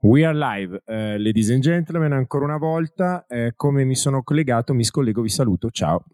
We 0.00 0.24
are 0.24 0.34
live, 0.34 0.80
eh, 0.86 1.18
ladies 1.18 1.50
and 1.50 1.60
gentlemen, 1.60 2.12
ancora 2.12 2.44
una 2.44 2.56
volta. 2.56 3.26
eh, 3.26 3.52
come 3.56 3.84
mi 3.84 3.96
sono 3.96 4.22
collegato, 4.22 4.72
mi 4.72 4.84
scollego, 4.84 5.22
vi 5.22 5.28
saluto. 5.28 5.70
Ciao. 5.70 6.04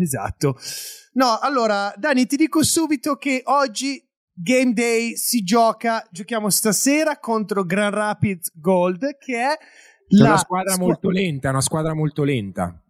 Esatto. 0.00 0.56
No, 1.14 1.38
allora, 1.40 1.92
Dani, 1.96 2.26
ti 2.26 2.36
dico 2.36 2.62
subito 2.62 3.16
che 3.16 3.40
oggi 3.46 4.00
Game 4.32 4.72
Day 4.72 5.16
si 5.16 5.42
gioca, 5.42 6.06
giochiamo 6.12 6.48
stasera 6.48 7.18
contro 7.18 7.64
Grand 7.64 7.92
Rapids 7.92 8.52
Gold, 8.54 9.16
che 9.18 9.34
è 9.36 9.52
È 9.52 9.56
la 10.10 10.28
una 10.28 10.36
squadra 10.36 10.72
squa- 10.74 10.86
molto 10.86 11.10
lenta, 11.10 11.50
una 11.50 11.60
squadra 11.60 11.94
molto 11.94 12.22
lenta. 12.22 12.80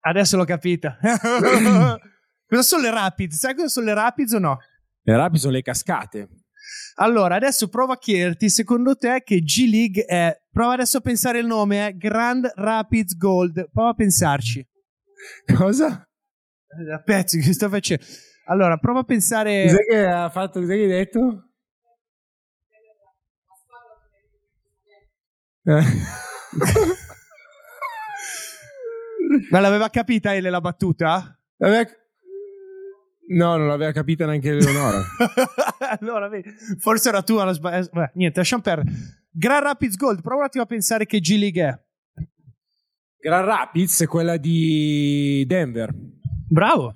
Adesso 0.00 0.36
l'ho 0.36 0.44
capita. 0.44 0.98
cosa 2.46 2.62
sono 2.62 2.82
le 2.82 2.90
Rapids? 2.90 3.38
Sai 3.38 3.54
cosa 3.54 3.68
sono 3.68 3.86
le 3.86 3.94
Rapids 3.94 4.32
o 4.34 4.38
no? 4.38 4.58
Le 5.02 5.16
rapi 5.16 5.38
sono 5.38 5.52
le 5.52 5.62
cascate. 5.62 6.28
Allora, 6.96 7.36
adesso 7.36 7.68
prova 7.68 7.94
a 7.94 7.98
chiederti, 7.98 8.48
secondo 8.48 8.96
te 8.96 9.22
che 9.24 9.40
G 9.40 9.68
League 9.70 10.04
è... 10.04 10.36
Prova 10.50 10.74
adesso 10.74 10.98
a 10.98 11.00
pensare 11.00 11.38
il 11.38 11.46
nome, 11.46 11.86
è 11.86 11.96
Grand 11.96 12.50
Rapids 12.54 13.16
Gold. 13.16 13.70
Prova 13.72 13.90
a 13.90 13.94
pensarci. 13.94 14.66
Cosa? 15.56 16.08
Eh, 16.66 17.02
Pezzi 17.04 17.40
che 17.40 17.52
sto 17.52 17.68
facendo. 17.68 18.04
Allora, 18.46 18.76
prova 18.78 19.00
a 19.00 19.04
pensare... 19.04 19.64
Cos'è 19.64 19.84
che 19.84 20.06
ha 20.06 20.30
fatto? 20.30 20.60
Cos'è 20.60 20.74
che 20.74 20.82
hai 20.82 20.88
detto? 20.88 21.42
Eh. 25.64 25.82
Ma 29.50 29.60
l'aveva 29.60 29.90
capita 29.90 30.34
Ele 30.34 30.48
la 30.48 30.60
battuta? 30.60 31.38
Vabbè. 31.56 32.06
No, 33.30 33.56
non 33.56 33.66
l'aveva 33.66 33.92
capita 33.92 34.24
neanche 34.24 34.50
Eleonora. 34.50 35.02
allora, 36.00 36.28
vedi, 36.28 36.50
forse 36.78 37.10
era 37.10 37.22
tu 37.22 37.36
alla 37.36 37.52
sbagliata. 37.52 37.88
Beh, 37.92 38.10
niente, 38.14 38.38
lasciamo 38.38 38.62
perdere. 38.62 38.96
Grand 39.30 39.62
Rapids 39.62 39.96
Gold, 39.96 40.22
prova 40.22 40.40
un 40.40 40.46
attimo 40.46 40.64
a 40.64 40.66
pensare 40.66 41.04
che 41.04 41.20
G 41.20 41.36
League 41.36 41.62
è. 41.62 41.78
Grand 43.20 43.44
Rapids 43.44 44.02
è 44.02 44.06
quella 44.06 44.36
di 44.36 45.44
Denver. 45.46 45.92
Bravo, 46.48 46.94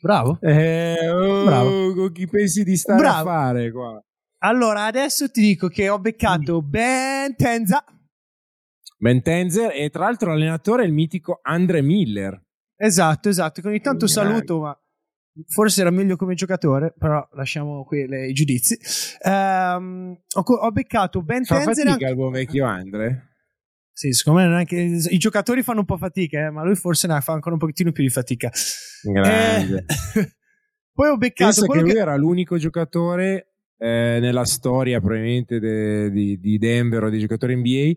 bravo. 0.00 0.38
Eh, 0.40 1.08
oh, 1.08 1.44
Bravo. 1.44 1.94
Con 1.94 2.12
chi 2.12 2.28
pensi 2.28 2.62
di 2.62 2.76
stare 2.76 3.00
Bravo. 3.00 3.30
a 3.30 3.32
fare 3.32 3.72
qua? 3.72 4.04
Allora, 4.44 4.84
adesso 4.84 5.30
ti 5.30 5.40
dico 5.40 5.68
che 5.68 5.88
ho 5.88 5.98
beccato 5.98 6.62
Ben 6.62 7.34
Tenza. 7.34 7.84
Ben 8.98 9.22
Tenzer 9.22 9.72
e 9.74 9.90
tra 9.90 10.04
l'altro 10.04 10.30
l'allenatore 10.30 10.84
è 10.84 10.86
il 10.86 10.92
mitico 10.92 11.40
Andre 11.42 11.82
Miller. 11.82 12.40
Esatto, 12.76 13.28
esatto. 13.28 13.60
Che 13.60 13.68
ogni 13.68 13.80
tanto 13.80 14.06
saluto, 14.06 14.60
ma 14.60 14.76
forse 15.46 15.80
era 15.80 15.90
meglio 15.90 16.16
come 16.16 16.34
giocatore. 16.34 16.94
Però 16.98 17.26
lasciamo 17.32 17.84
qui 17.84 18.06
le- 18.06 18.28
i 18.28 18.32
giudizi. 18.32 18.78
Ehm, 19.22 20.16
ho, 20.34 20.40
ho 20.40 20.70
beccato 20.70 21.22
Ben 21.22 21.44
Fa 21.44 21.62
Tenzer. 21.62 21.86
fatica 21.86 22.08
il 22.08 22.14
buon 22.14 22.32
vecchio 22.32 22.66
Andre? 22.66 23.28
Sì, 23.94 24.12
secondo 24.12 24.40
me 24.40 24.46
non 24.46 24.58
è 24.58 24.64
che 24.64 24.76
i 24.76 25.18
giocatori 25.18 25.62
fanno 25.62 25.80
un 25.80 25.84
po' 25.84 25.98
fatica, 25.98 26.46
eh, 26.46 26.50
ma 26.50 26.64
lui 26.64 26.74
forse 26.74 27.06
ne 27.06 27.20
fa 27.20 27.32
ancora 27.32 27.54
un 27.54 27.60
pochettino 27.60 27.92
più 27.92 28.02
di 28.02 28.08
fatica. 28.08 28.50
Grande. 29.02 29.84
Eh, 30.14 30.32
Poi 30.94 31.08
ho 31.08 31.16
beccato 31.16 31.60
Penso 31.60 31.66
che 31.66 31.80
lui 31.80 31.92
che... 31.92 31.98
era 31.98 32.16
l'unico 32.16 32.56
giocatore 32.56 33.52
eh, 33.78 34.18
nella 34.20 34.44
storia 34.44 35.00
probabilmente 35.00 35.58
de- 35.58 36.10
di, 36.10 36.38
di 36.38 36.58
Denver 36.58 37.04
o 37.04 37.10
dei 37.10 37.20
giocatori 37.20 37.56
NBA, 37.56 37.92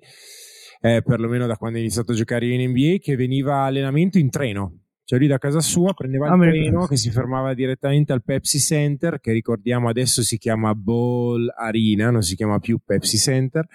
eh, 0.81 1.01
perlomeno 1.01 1.47
da 1.47 1.55
quando 1.55 1.77
ha 1.77 1.81
iniziato 1.81 2.11
a 2.11 2.15
giocare 2.15 2.47
in 2.47 2.69
NBA, 2.69 2.97
che 2.99 3.15
veniva 3.15 3.63
allenamento 3.63 4.17
in 4.17 4.29
treno. 4.29 4.84
Cioè 5.05 5.19
lui 5.19 5.27
da 5.27 5.37
casa 5.37 5.61
sua 5.61 5.93
prendeva 5.93 6.33
il 6.33 6.39
treno 6.39 6.87
che 6.87 6.97
si 6.97 7.11
fermava 7.11 7.53
direttamente 7.53 8.11
al 8.11 8.23
Pepsi 8.23 8.59
Center, 8.59 9.19
che 9.19 9.31
ricordiamo 9.31 9.87
adesso 9.87 10.23
si 10.23 10.39
chiama 10.39 10.73
Ball 10.73 11.47
Arena, 11.55 12.09
non 12.09 12.23
si 12.23 12.35
chiama 12.35 12.57
più 12.57 12.79
Pepsi 12.83 13.17
Center. 13.17 13.67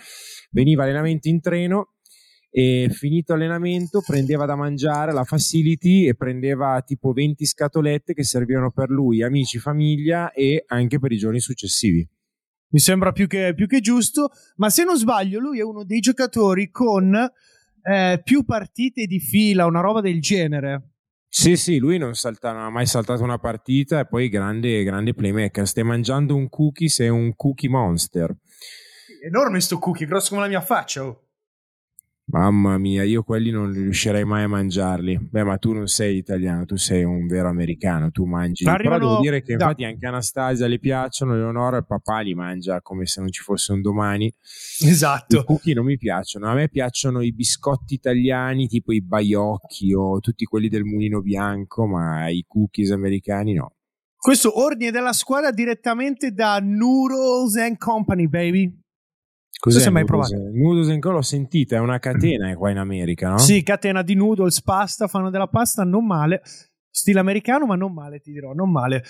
Veniva 0.50 0.82
allenamento 0.82 1.28
in 1.28 1.40
treno 1.40 1.94
e 2.50 2.88
finito 2.92 3.32
allenamento 3.32 4.02
prendeva 4.04 4.44
da 4.44 4.56
mangiare 4.56 5.12
la 5.12 5.22
facility 5.22 6.08
e 6.08 6.16
prendeva 6.16 6.82
tipo 6.84 7.12
20 7.12 7.46
scatolette 7.46 8.12
che 8.12 8.24
servivano 8.24 8.72
per 8.72 8.90
lui, 8.90 9.22
amici, 9.22 9.60
famiglia 9.60 10.32
e 10.32 10.64
anche 10.66 10.98
per 10.98 11.12
i 11.12 11.16
giorni 11.16 11.38
successivi. 11.38 12.04
Mi 12.72 12.80
sembra 12.80 13.12
più 13.12 13.28
che, 13.28 13.52
più 13.54 13.68
che 13.68 13.80
giusto, 13.80 14.30
ma 14.56 14.68
se 14.68 14.82
non 14.82 14.98
sbaglio 14.98 15.38
lui 15.38 15.60
è 15.60 15.62
uno 15.62 15.84
dei 15.84 16.00
giocatori 16.00 16.70
con 16.70 17.14
eh, 17.82 18.20
più 18.22 18.44
partite 18.44 19.06
di 19.06 19.20
fila, 19.20 19.66
una 19.66 19.80
roba 19.80 20.00
del 20.00 20.20
genere. 20.20 20.89
Sì, 21.32 21.56
sì, 21.56 21.78
lui 21.78 21.96
non, 21.96 22.14
salta- 22.14 22.52
non 22.52 22.62
ha 22.62 22.70
mai 22.70 22.86
saltato 22.86 23.22
una 23.22 23.38
partita 23.38 24.00
e 24.00 24.06
poi 24.06 24.28
grande, 24.28 24.82
grande 24.82 25.14
playmaker. 25.14 25.66
Stai 25.66 25.84
mangiando 25.84 26.34
un 26.34 26.48
cookie, 26.48 26.88
sei 26.88 27.08
un 27.08 27.36
cookie 27.36 27.68
monster. 27.68 28.34
Enorme 29.22 29.60
sto 29.60 29.78
cookie, 29.78 30.06
grosso 30.06 30.30
come 30.30 30.40
la 30.42 30.48
mia 30.48 30.60
faccia. 30.60 31.04
oh. 31.04 31.29
Mamma 32.32 32.78
mia, 32.78 33.02
io 33.02 33.22
quelli 33.24 33.50
non 33.50 33.72
riuscirei 33.72 34.24
mai 34.24 34.44
a 34.44 34.48
mangiarli. 34.48 35.18
Beh, 35.30 35.42
ma 35.42 35.56
tu 35.58 35.72
non 35.72 35.88
sei 35.88 36.16
italiano, 36.16 36.64
tu 36.64 36.76
sei 36.76 37.02
un 37.02 37.26
vero 37.26 37.48
americano, 37.48 38.10
tu 38.10 38.24
mangi. 38.24 38.68
Arrivano- 38.68 38.98
Però 38.98 39.08
devo 39.10 39.20
dire 39.22 39.42
che 39.42 39.52
infatti 39.52 39.84
anche 39.84 40.06
Anastasia 40.06 40.66
le 40.68 40.78
piacciono, 40.78 41.34
Leonora 41.34 41.78
il 41.78 41.86
papà 41.86 42.20
li 42.20 42.34
mangia 42.34 42.80
come 42.82 43.06
se 43.06 43.20
non 43.20 43.30
ci 43.32 43.42
fosse 43.42 43.72
un 43.72 43.80
domani. 43.80 44.26
I 44.26 44.88
Esatto. 44.88 45.42
cookie 45.44 45.74
non 45.74 45.84
mi 45.86 45.96
piacciono, 45.96 46.46
a 46.48 46.54
me 46.54 46.68
piacciono 46.68 47.20
i 47.20 47.32
biscotti 47.32 47.94
italiani 47.94 48.68
tipo 48.68 48.92
i 48.92 49.02
baiocchi 49.02 49.92
o 49.92 50.20
tutti 50.20 50.44
quelli 50.44 50.68
del 50.68 50.84
mulino 50.84 51.20
bianco, 51.22 51.86
ma 51.86 52.28
i 52.28 52.44
cookies 52.46 52.90
americani 52.92 53.54
no. 53.54 53.74
Questo 54.16 54.60
ordine 54.60 54.90
della 54.90 55.14
squadra 55.14 55.50
direttamente 55.50 56.32
da 56.32 56.58
Noodles 56.62 57.56
and 57.56 57.78
Company, 57.78 58.28
baby. 58.28 58.79
Cos'è 59.58 59.78
Questo 59.80 59.88
hai 59.88 59.94
mai 59.94 60.04
Noodles? 60.04 60.52
Noodles 60.54 60.88
and 60.88 61.00
Co 61.00 61.10
l'ho 61.10 61.22
sentita, 61.22 61.76
è 61.76 61.80
una 61.80 61.98
catena 61.98 62.54
qua 62.54 62.70
in 62.70 62.78
America, 62.78 63.28
no? 63.28 63.38
Sì, 63.38 63.62
catena 63.62 64.02
di 64.02 64.14
noodles, 64.14 64.62
pasta, 64.62 65.06
fanno 65.06 65.28
della 65.28 65.48
pasta, 65.48 65.84
non 65.84 66.06
male. 66.06 66.42
Stile 66.90 67.20
americano, 67.20 67.66
ma 67.66 67.76
non 67.76 67.92
male, 67.92 68.20
ti 68.20 68.32
dirò, 68.32 68.52
non 68.52 68.70
male. 68.70 69.04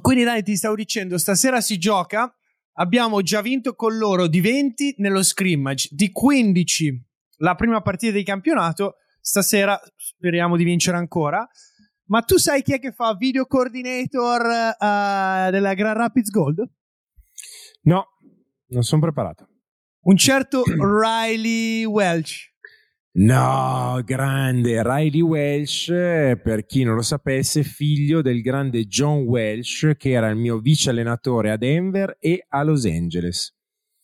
Quindi 0.00 0.24
dai, 0.24 0.42
ti 0.42 0.56
stavo 0.56 0.74
dicendo, 0.74 1.16
stasera 1.18 1.60
si 1.60 1.78
gioca. 1.78 2.34
Abbiamo 2.78 3.22
già 3.22 3.40
vinto 3.40 3.74
con 3.74 3.96
loro 3.96 4.26
di 4.26 4.40
20 4.40 4.96
nello 4.98 5.22
scrimmage, 5.22 5.88
di 5.92 6.10
15 6.10 7.04
la 7.38 7.54
prima 7.54 7.80
partita 7.80 8.12
di 8.12 8.24
campionato. 8.24 8.96
Stasera 9.20 9.80
speriamo 9.96 10.56
di 10.56 10.64
vincere 10.64 10.96
ancora. 10.96 11.46
Ma 12.08 12.22
tu 12.22 12.36
sai 12.36 12.62
chi 12.62 12.72
è 12.72 12.78
che 12.78 12.92
fa 12.92 13.14
video 13.14 13.46
coordinator 13.46 14.42
eh, 14.44 15.50
della 15.50 15.74
Grand 15.74 15.96
Rapids 15.96 16.30
Gold? 16.30 16.68
No, 17.82 18.06
non 18.68 18.82
sono 18.82 19.00
preparato. 19.00 19.48
Un 20.06 20.16
certo 20.16 20.62
Riley 20.64 21.84
Welch. 21.84 22.54
No, 23.18 24.02
grande 24.04 24.82
Riley 24.82 25.22
Welsh, 25.22 25.86
per 25.86 26.66
chi 26.66 26.82
non 26.82 26.96
lo 26.96 27.02
sapesse, 27.02 27.62
figlio 27.62 28.20
del 28.20 28.42
grande 28.42 28.84
John 28.84 29.22
Welsh, 29.22 29.92
che 29.96 30.10
era 30.10 30.28
il 30.28 30.36
mio 30.36 30.58
vice 30.58 30.90
allenatore 30.90 31.50
a 31.50 31.56
Denver 31.56 32.18
e 32.20 32.44
a 32.46 32.62
Los 32.62 32.84
Angeles. 32.84 33.56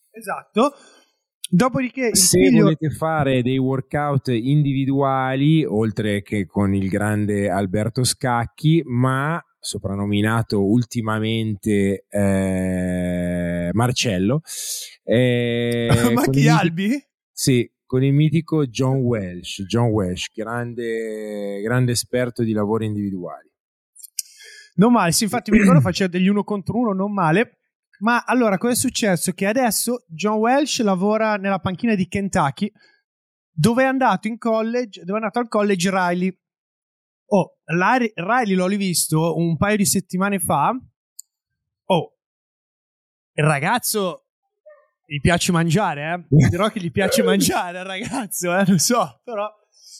Esatto. 0.09 0.73
Dopodiché 1.47 2.15
Se 2.15 2.39
figlio... 2.39 2.63
volete 2.63 2.89
fare 2.89 3.43
dei 3.43 3.59
workout 3.59 4.29
individuali, 4.29 5.63
oltre 5.63 6.23
che 6.23 6.47
con 6.47 6.73
il 6.73 6.89
grande 6.89 7.49
Alberto 7.51 8.03
Scacchi, 8.03 8.81
ma 8.85 9.39
soprannominato 9.59 10.65
ultimamente 10.65 12.05
eh, 12.09 13.12
Marcello, 13.73 14.41
eh, 15.03 15.87
Ma 16.13 16.23
con 16.23 16.31
chi 16.31 16.39
il 16.39 16.45
miti- 16.45 16.47
Albi? 16.47 17.07
Sì, 17.31 17.71
con 17.85 18.03
il 18.03 18.13
mitico 18.13 18.65
John 18.65 18.97
Welsh, 18.97 19.63
John 19.63 19.89
Welsh, 19.89 20.31
grande, 20.33 21.61
grande 21.61 21.91
esperto 21.91 22.43
di 22.43 22.53
lavori 22.53 22.85
individuali. 22.85 23.51
Non 24.75 24.91
male, 24.91 25.11
sì, 25.11 25.23
infatti 25.25 25.51
mi 25.51 25.59
ricordo 25.59 25.81
faceva 25.81 26.09
degli 26.09 26.27
uno 26.27 26.43
contro 26.43 26.77
uno, 26.77 26.93
non 26.93 27.13
male. 27.13 27.59
Ma 27.99 28.23
allora, 28.25 28.57
cosa 28.57 28.73
è 28.73 28.75
successo? 28.75 29.31
Che 29.33 29.45
adesso 29.45 30.05
John 30.07 30.37
Welsh 30.37 30.81
lavora 30.81 31.35
nella 31.35 31.59
panchina 31.59 31.95
di 31.95 32.07
Kentucky, 32.07 32.71
dove 33.51 33.83
è 33.83 33.85
andato 33.85 34.27
in 34.27 34.37
college, 34.37 35.03
dove 35.03 35.19
è 35.19 35.21
andato 35.21 35.39
al 35.39 35.47
college 35.47 35.89
Riley. 35.89 36.37
Oh, 37.25 37.57
Riley 37.65 38.53
l'ho 38.53 38.67
rivisto 38.67 39.37
un 39.37 39.55
paio 39.57 39.77
di 39.77 39.85
settimane 39.85 40.39
fa. 40.39 40.71
Oh, 41.85 42.17
il 43.35 43.43
ragazzo 43.43 44.25
gli 45.05 45.19
piace 45.19 45.51
mangiare, 45.51 46.13
eh? 46.13 46.25
Dirò 46.49 46.69
che 46.69 46.79
gli 46.79 46.91
piace 46.91 47.23
mangiare 47.23 47.79
al 47.79 47.85
ragazzo, 47.85 48.55
eh? 48.57 48.65
Lo 48.67 48.77
so, 48.77 49.21
però 49.23 49.49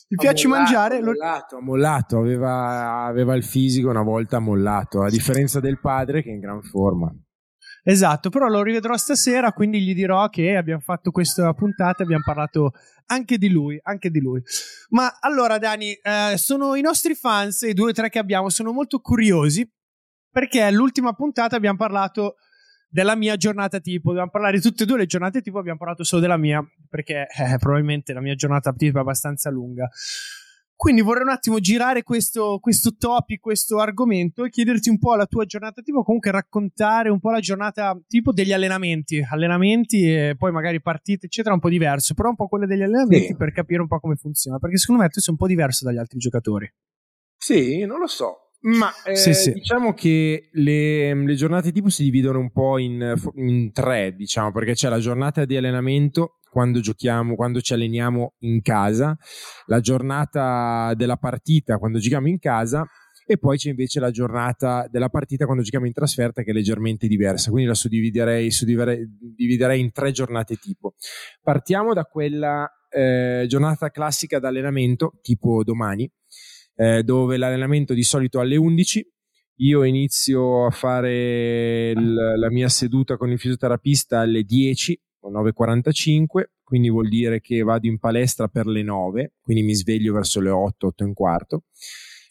gli 0.07 0.15
piace 0.15 0.47
mollato, 0.47 0.63
mangiare. 0.63 0.97
Ha 0.97 1.01
mollato, 1.01 1.55
ha 1.57 1.61
mollato, 1.61 2.17
aveva, 2.17 3.05
aveva 3.05 3.35
il 3.35 3.43
fisico 3.43 3.89
una 3.89 4.03
volta 4.03 4.39
mollato, 4.39 5.03
a 5.03 5.09
differenza 5.09 5.59
del 5.59 5.79
padre 5.79 6.21
che 6.21 6.29
è 6.29 6.33
in 6.33 6.39
gran 6.39 6.61
forma. 6.61 7.13
Esatto, 7.85 8.29
però 8.29 8.47
lo 8.47 8.63
rivedrò 8.63 8.95
stasera, 8.95 9.51
quindi 9.51 9.81
gli 9.81 9.93
dirò 9.93 10.29
che 10.29 10.55
abbiamo 10.55 10.79
fatto 10.79 11.11
questa 11.11 11.53
puntata 11.53 11.99
e 11.99 12.03
abbiamo 12.03 12.23
parlato 12.23 12.71
anche 13.07 13.37
di 13.37 13.49
lui, 13.49 13.77
anche 13.83 14.09
di 14.09 14.21
lui. 14.21 14.41
Ma 14.91 15.17
allora 15.19 15.57
Dani, 15.57 15.91
eh, 15.91 16.37
sono 16.37 16.75
i 16.75 16.81
nostri 16.81 17.13
fans, 17.13 17.61
i 17.63 17.73
due 17.73 17.89
o 17.89 17.93
tre 17.93 18.09
che 18.09 18.19
abbiamo, 18.19 18.49
sono 18.49 18.71
molto 18.71 18.99
curiosi 18.99 19.69
perché 20.31 20.71
l'ultima 20.71 21.13
puntata 21.13 21.57
abbiamo 21.57 21.77
parlato 21.77 22.35
della 22.93 23.15
mia 23.15 23.35
giornata 23.37 23.79
tipo, 23.79 24.09
dobbiamo 24.09 24.29
parlare 24.29 24.57
di 24.57 24.61
tutte 24.61 24.83
e 24.83 24.85
due 24.85 24.99
le 24.99 25.07
giornate 25.07 25.41
tipo, 25.41 25.57
abbiamo 25.57 25.79
parlato 25.79 26.03
solo 26.03 26.21
della 26.21 26.37
mia 26.37 26.63
perché 26.87 27.25
eh, 27.27 27.57
probabilmente 27.57 28.13
la 28.13 28.21
mia 28.21 28.35
giornata 28.35 28.71
tipo 28.71 28.99
è 28.99 29.01
abbastanza 29.01 29.49
lunga. 29.49 29.89
Quindi 30.75 31.01
vorrei 31.01 31.23
un 31.23 31.29
attimo 31.29 31.59
girare 31.59 32.03
questo, 32.03 32.59
questo 32.61 32.95
topic, 32.95 33.39
questo 33.39 33.79
argomento 33.79 34.43
e 34.43 34.49
chiederti 34.49 34.89
un 34.89 34.99
po' 34.99 35.15
la 35.15 35.25
tua 35.25 35.45
giornata 35.45 35.81
tipo, 35.81 36.03
comunque 36.03 36.29
raccontare 36.29 37.09
un 37.09 37.19
po' 37.19 37.31
la 37.31 37.39
giornata 37.39 37.99
tipo 38.07 38.31
degli 38.31 38.53
allenamenti, 38.53 39.25
allenamenti 39.27 40.13
e 40.13 40.35
poi 40.37 40.51
magari 40.51 40.79
partite, 40.79 41.25
eccetera, 41.25 41.55
un 41.55 41.61
po' 41.61 41.69
diverso, 41.69 42.13
però 42.13 42.29
un 42.29 42.35
po' 42.35 42.47
quelle 42.47 42.67
degli 42.67 42.83
allenamenti 42.83 43.27
Sì. 43.27 43.35
per 43.35 43.51
capire 43.53 43.81
un 43.81 43.87
po' 43.87 43.99
come 43.99 44.15
funziona, 44.15 44.59
perché 44.59 44.77
secondo 44.77 45.01
me 45.01 45.09
tu 45.09 45.19
sei 45.19 45.33
un 45.33 45.39
po' 45.39 45.47
diverso 45.47 45.83
dagli 45.85 45.97
altri 45.97 46.19
giocatori. 46.19 46.71
Sì, 47.37 47.85
non 47.85 47.99
lo 47.99 48.07
so. 48.07 48.42
Ma 48.63 48.91
eh, 49.03 49.15
Sì, 49.15 49.33
sì. 49.33 49.51
diciamo 49.51 49.93
che 49.93 50.49
le, 50.51 51.13
le 51.13 51.35
giornate 51.35 51.71
tipo 51.71 51.89
si 51.89 52.03
dividono 52.03 52.39
un 52.39 52.51
po' 52.51 52.77
in, 52.77 53.13
in 53.35 53.71
tre, 53.71 54.13
diciamo, 54.15 54.51
perché 54.51 54.73
c'è 54.73 54.89
la 54.89 54.99
giornata 54.99 55.45
di 55.45 55.57
allenamento 55.57 56.39
quando 56.49 56.79
giochiamo, 56.79 57.35
quando 57.35 57.59
ci 57.61 57.73
alleniamo 57.73 58.35
in 58.39 58.61
casa, 58.61 59.17
la 59.65 59.79
giornata 59.79 60.93
della 60.95 61.17
partita 61.17 61.77
quando 61.77 61.97
giochiamo 61.97 62.27
in 62.27 62.39
casa 62.39 62.87
e 63.25 63.37
poi 63.37 63.57
c'è 63.57 63.69
invece 63.69 63.99
la 63.99 64.11
giornata 64.11 64.87
della 64.89 65.09
partita 65.09 65.45
quando 65.45 65.63
giochiamo 65.63 65.85
in 65.85 65.93
trasferta 65.93 66.43
che 66.43 66.51
è 66.51 66.53
leggermente 66.53 67.07
diversa, 67.07 67.49
quindi 67.49 67.67
la 67.67 67.75
suddividerei, 67.75 68.51
suddividerei 68.51 69.05
dividerei 69.35 69.79
in 69.79 69.91
tre 69.91 70.11
giornate 70.11 70.55
tipo. 70.55 70.93
Partiamo 71.41 71.93
da 71.93 72.03
quella 72.03 72.69
eh, 72.89 73.45
giornata 73.47 73.89
classica 73.89 74.39
d'allenamento, 74.39 75.19
tipo 75.21 75.63
domani, 75.63 76.09
eh, 76.75 77.03
dove 77.03 77.37
l'allenamento 77.37 77.93
di 77.93 78.03
solito 78.03 78.39
alle 78.39 78.55
11. 78.55 79.07
Io 79.57 79.83
inizio 79.83 80.65
a 80.65 80.71
fare 80.71 81.91
il- 81.91 82.13
la 82.37 82.49
mia 82.49 82.69
seduta 82.69 83.17
con 83.17 83.29
il 83.31 83.39
fisioterapista 83.39 84.19
alle 84.19 84.43
10 84.43 84.99
o 85.21 85.29
9.45, 85.31 86.51
quindi 86.63 86.89
vuol 86.89 87.07
dire 87.07 87.39
che 87.39 87.61
vado 87.61 87.87
in 87.87 87.99
palestra 87.99 88.47
per 88.47 88.65
le 88.65 88.81
9, 88.83 89.33
quindi 89.41 89.63
mi 89.63 89.75
sveglio 89.75 90.13
verso 90.13 90.41
le 90.41 90.49
8, 90.49 90.87
8 90.87 91.03
e 91.03 91.07
un 91.07 91.13
quarto. 91.13 91.63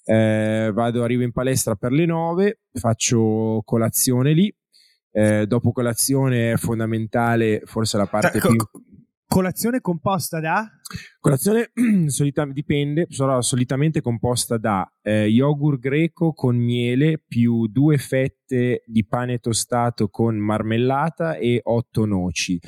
Eh, 0.04 0.70
vado, 0.74 1.02
arrivo 1.04 1.22
in 1.22 1.30
palestra 1.32 1.76
per 1.76 1.92
le 1.92 2.04
9, 2.06 2.58
faccio 2.72 3.62
colazione 3.64 4.32
lì. 4.32 4.52
Eh, 5.14 5.46
dopo 5.46 5.72
colazione 5.72 6.52
è 6.52 6.56
fondamentale, 6.56 7.60
forse 7.66 7.98
la 7.98 8.06
parte 8.06 8.40
Co- 8.40 8.48
più 8.48 8.56
colazione 9.32 9.80
composta 9.80 10.40
da? 10.40 10.68
Colazione 11.18 11.70
solita- 12.08 12.46
dipende, 12.46 13.06
però 13.06 13.40
solitamente 13.40 14.00
composta 14.00 14.58
da 14.58 14.90
eh, 15.02 15.26
yogurt 15.26 15.78
greco 15.78 16.32
con 16.32 16.56
miele 16.56 17.22
più 17.26 17.66
due 17.66 17.96
fette 17.98 18.82
di 18.86 19.06
pane 19.06 19.38
tostato 19.38 20.08
con 20.08 20.36
marmellata 20.36 21.36
e 21.36 21.60
otto 21.62 22.04
noci. 22.04 22.60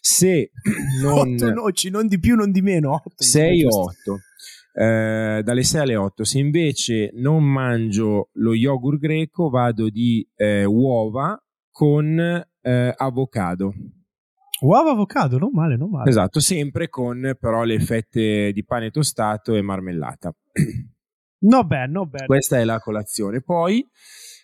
Se 0.00 0.50
non 1.02 1.34
Otto 1.34 1.52
noci, 1.52 1.90
non 1.90 2.06
di 2.06 2.18
più, 2.18 2.36
non 2.36 2.50
di 2.50 2.62
meno. 2.62 2.92
otto. 2.92 3.22
6 3.22 3.64
o 3.64 3.80
8. 3.82 4.18
Eh, 4.74 5.42
dalle 5.44 5.62
6 5.64 5.80
alle 5.82 5.96
8 5.96 6.24
se 6.24 6.38
invece 6.38 7.10
non 7.12 7.44
mangio 7.44 8.30
lo 8.32 8.54
yogurt 8.54 8.98
greco 8.98 9.50
vado 9.50 9.90
di 9.90 10.26
eh, 10.34 10.64
uova 10.64 11.38
con 11.70 12.18
eh, 12.18 12.94
avocado 12.96 13.74
Uova 14.60 14.92
avocado, 14.92 15.38
non 15.38 15.50
male, 15.52 15.76
non 15.76 15.90
male. 15.90 16.08
Esatto, 16.08 16.38
sempre 16.40 16.88
con 16.88 17.36
però 17.40 17.64
le 17.64 17.80
fette 17.80 18.52
di 18.52 18.64
pane 18.64 18.90
tostato 18.90 19.54
e 19.54 19.62
marmellata. 19.62 20.34
No 21.42 21.64
bad, 21.64 21.90
no 21.90 22.06
bad. 22.06 22.26
Questa 22.26 22.58
è 22.58 22.64
la 22.64 22.78
colazione. 22.78 23.40
Poi, 23.42 23.84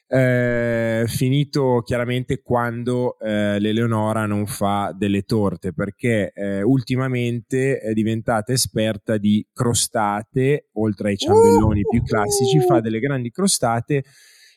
eh, 0.08 1.04
finito 1.06 1.82
chiaramente 1.84 2.40
quando 2.40 3.18
eh, 3.20 3.60
l'Eleonora 3.60 4.26
non 4.26 4.46
fa 4.46 4.92
delle 4.96 5.22
torte, 5.22 5.72
perché 5.72 6.32
eh, 6.34 6.62
ultimamente 6.62 7.78
è 7.78 7.92
diventata 7.92 8.52
esperta 8.52 9.16
di 9.16 9.46
crostate, 9.52 10.70
oltre 10.72 11.10
ai 11.10 11.16
ciambelloni 11.16 11.82
più 11.88 12.02
classici, 12.02 12.58
fa 12.60 12.80
delle 12.80 12.98
grandi 12.98 13.30
crostate. 13.30 14.02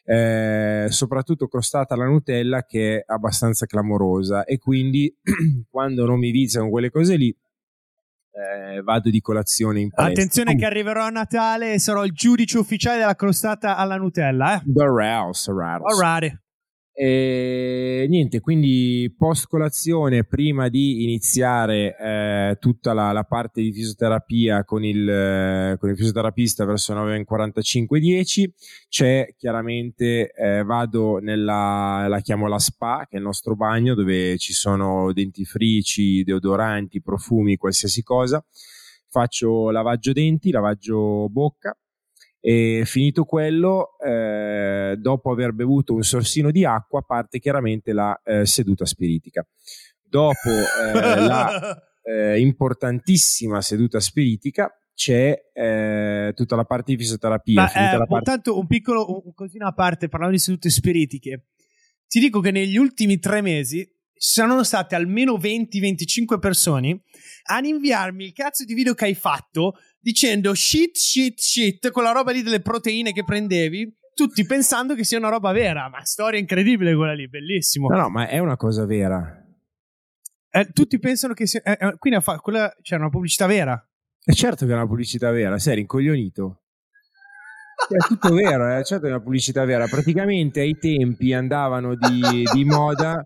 Eh, 0.04 0.88
soprattutto 0.90 1.48
crostata 1.48 1.94
alla 1.94 2.06
Nutella 2.06 2.64
che 2.64 2.98
è 2.98 3.04
abbastanza 3.06 3.66
clamorosa 3.66 4.44
e 4.44 4.58
quindi 4.58 5.14
quando 5.70 6.06
non 6.06 6.20
mi 6.20 6.32
viziano 6.32 6.70
quelle 6.70 6.90
cose 6.90 7.16
lì 7.16 7.36
eh, 8.34 8.82
vado 8.82 9.10
di 9.10 9.20
colazione 9.20 9.82
in 9.82 9.90
palestra 9.90 10.22
Attenzione 10.22 10.56
che 10.56 10.66
arriverò 10.66 11.04
a 11.04 11.10
Natale 11.10 11.74
e 11.74 11.80
sarò 11.80 12.06
il 12.06 12.14
giudice 12.14 12.58
ufficiale 12.58 13.00
della 13.00 13.16
crostata 13.16 13.76
alla 13.76 13.98
Nutella, 13.98 14.56
eh. 14.56 14.62
The 14.66 14.86
Rouse, 14.86 15.52
Rouse. 15.52 16.42
E 17.04 18.06
niente, 18.08 18.42
quindi 18.42 19.12
post 19.18 19.48
colazione, 19.48 20.24
prima 20.24 20.70
di 20.70 21.02
iniziare 21.02 21.98
eh, 21.98 22.58
tutta 22.60 22.94
la, 22.94 23.12
la 23.12 23.24
parte 23.24 23.60
di 23.60 23.74
fisioterapia 23.74 24.64
con 24.64 24.84
il, 24.84 25.10
eh, 25.10 25.78
con 25.80 25.90
il 25.90 25.96
fisioterapista 25.96 26.64
verso 26.64 26.94
9.45-10, 26.94 28.50
c'è 28.88 29.34
chiaramente, 29.36 30.32
eh, 30.32 30.64
vado 30.64 31.18
nella, 31.18 32.06
la 32.08 32.20
chiamo 32.20 32.48
la 32.48 32.60
spa, 32.60 33.08
che 33.10 33.16
è 33.16 33.18
il 33.18 33.26
nostro 33.26 33.56
bagno, 33.56 33.96
dove 33.96 34.38
ci 34.38 34.54
sono 34.54 35.12
dentifrici, 35.12 36.22
deodoranti, 36.22 37.02
profumi, 37.02 37.58
qualsiasi 37.58 38.04
cosa. 38.04 38.46
Faccio 39.10 39.72
lavaggio 39.72 40.12
denti, 40.12 40.52
lavaggio 40.52 41.28
bocca, 41.30 41.76
e 42.44 42.82
finito 42.86 43.24
quello, 43.24 43.98
eh, 44.00 44.96
dopo 44.98 45.32
aver 45.32 45.54
bevuto 45.54 45.94
un 45.94 46.02
sorsino 46.02 46.50
di 46.50 46.66
acqua, 46.66 47.04
parte 47.04 47.40
chiaramente 47.40 47.94
la 47.94 48.20
eh, 48.24 48.46
seduta 48.48 48.86
spiritica. 48.86 49.48
Dopo 50.02 50.50
eh, 50.50 51.20
la 51.22 51.80
eh, 52.02 52.40
importantissima 52.40 53.62
seduta 53.62 54.00
spiritica 54.00 54.76
c'è 54.94 55.52
eh, 55.54 56.34
tutta 56.36 56.56
la 56.56 56.66
parte 56.66 56.92
di 56.92 56.98
fisioterapia. 56.98 57.62
Ma 57.62 57.92
eh, 57.94 57.98
la 57.98 58.06
parte... 58.06 58.32
tanto 58.32 58.58
un 58.58 58.66
piccolo 58.66 59.24
un 59.24 59.34
cosino 59.34 59.68
a 59.68 59.74
parte 59.74 60.10
parlando 60.10 60.36
di 60.36 60.42
sedute 60.42 60.70
spiritiche. 60.70 61.46
Ti 62.08 62.20
dico 62.20 62.40
che 62.40 62.52
negli 62.52 62.78
ultimi 62.78 63.20
tre 63.20 63.42
mesi 63.42 63.88
sono 64.24 64.62
state 64.64 64.94
almeno 64.94 65.34
20-25 65.34 66.38
persone 66.38 67.02
ad 67.46 67.66
inviarmi 67.66 68.26
il 68.26 68.34
cazzo 68.34 68.64
di 68.66 68.76
video 68.76 68.94
che 68.94 69.06
hai 69.06 69.16
fatto 69.16 69.80
dicendo 70.00 70.54
shit, 70.54 70.96
shit, 70.96 71.40
shit, 71.40 71.90
con 71.90 72.04
la 72.04 72.12
roba 72.12 72.32
lì 72.32 72.44
delle 72.44 72.62
proteine 72.62 73.14
che 73.14 73.24
prendevi, 73.24 73.92
tutti 74.14 74.46
pensando 74.46 74.94
che 74.94 75.04
sia 75.04 75.18
una 75.18 75.30
roba 75.30 75.52
vera. 75.52 75.90
Ma 75.90 76.06
storia 76.06 76.40
incredibile 76.40 76.96
quella 76.96 77.16
lì, 77.16 77.28
bellissimo. 77.28 77.88
No, 77.88 77.98
no, 77.98 78.10
ma 78.10 78.28
è 78.28 78.38
una 78.38 78.58
cosa 78.58 78.86
vera. 78.86 79.44
Eh, 80.52 80.70
tutti 80.72 81.00
pensano 81.00 81.34
che 81.34 81.48
sia. 81.48 81.64
eh, 81.64 81.78
eh, 81.80 81.96
quindi 81.98 82.22
fa- 82.22 82.38
quella 82.38 82.72
c'era 82.84 83.02
una 83.02 83.10
pubblicità 83.10 83.48
vera. 83.48 83.84
E 84.24 84.34
certo 84.36 84.68
che 84.68 84.72
è 84.72 84.76
una 84.76 84.86
pubblicità 84.86 85.32
vera, 85.32 85.58
sei 85.58 85.78
rincoglionito. 85.78 86.62
È 87.90 87.98
tutto 88.08 88.36
vero, 88.36 88.78
eh? 88.78 88.84
certo 88.84 89.06
che 89.06 89.10
è 89.10 89.16
una 89.16 89.24
pubblicità 89.24 89.66
vera. 89.66 89.88
Praticamente 89.88 90.60
ai 90.60 90.78
tempi 90.78 91.34
andavano 91.34 91.96
di, 91.96 92.44
di 92.54 92.66
moda, 92.66 93.26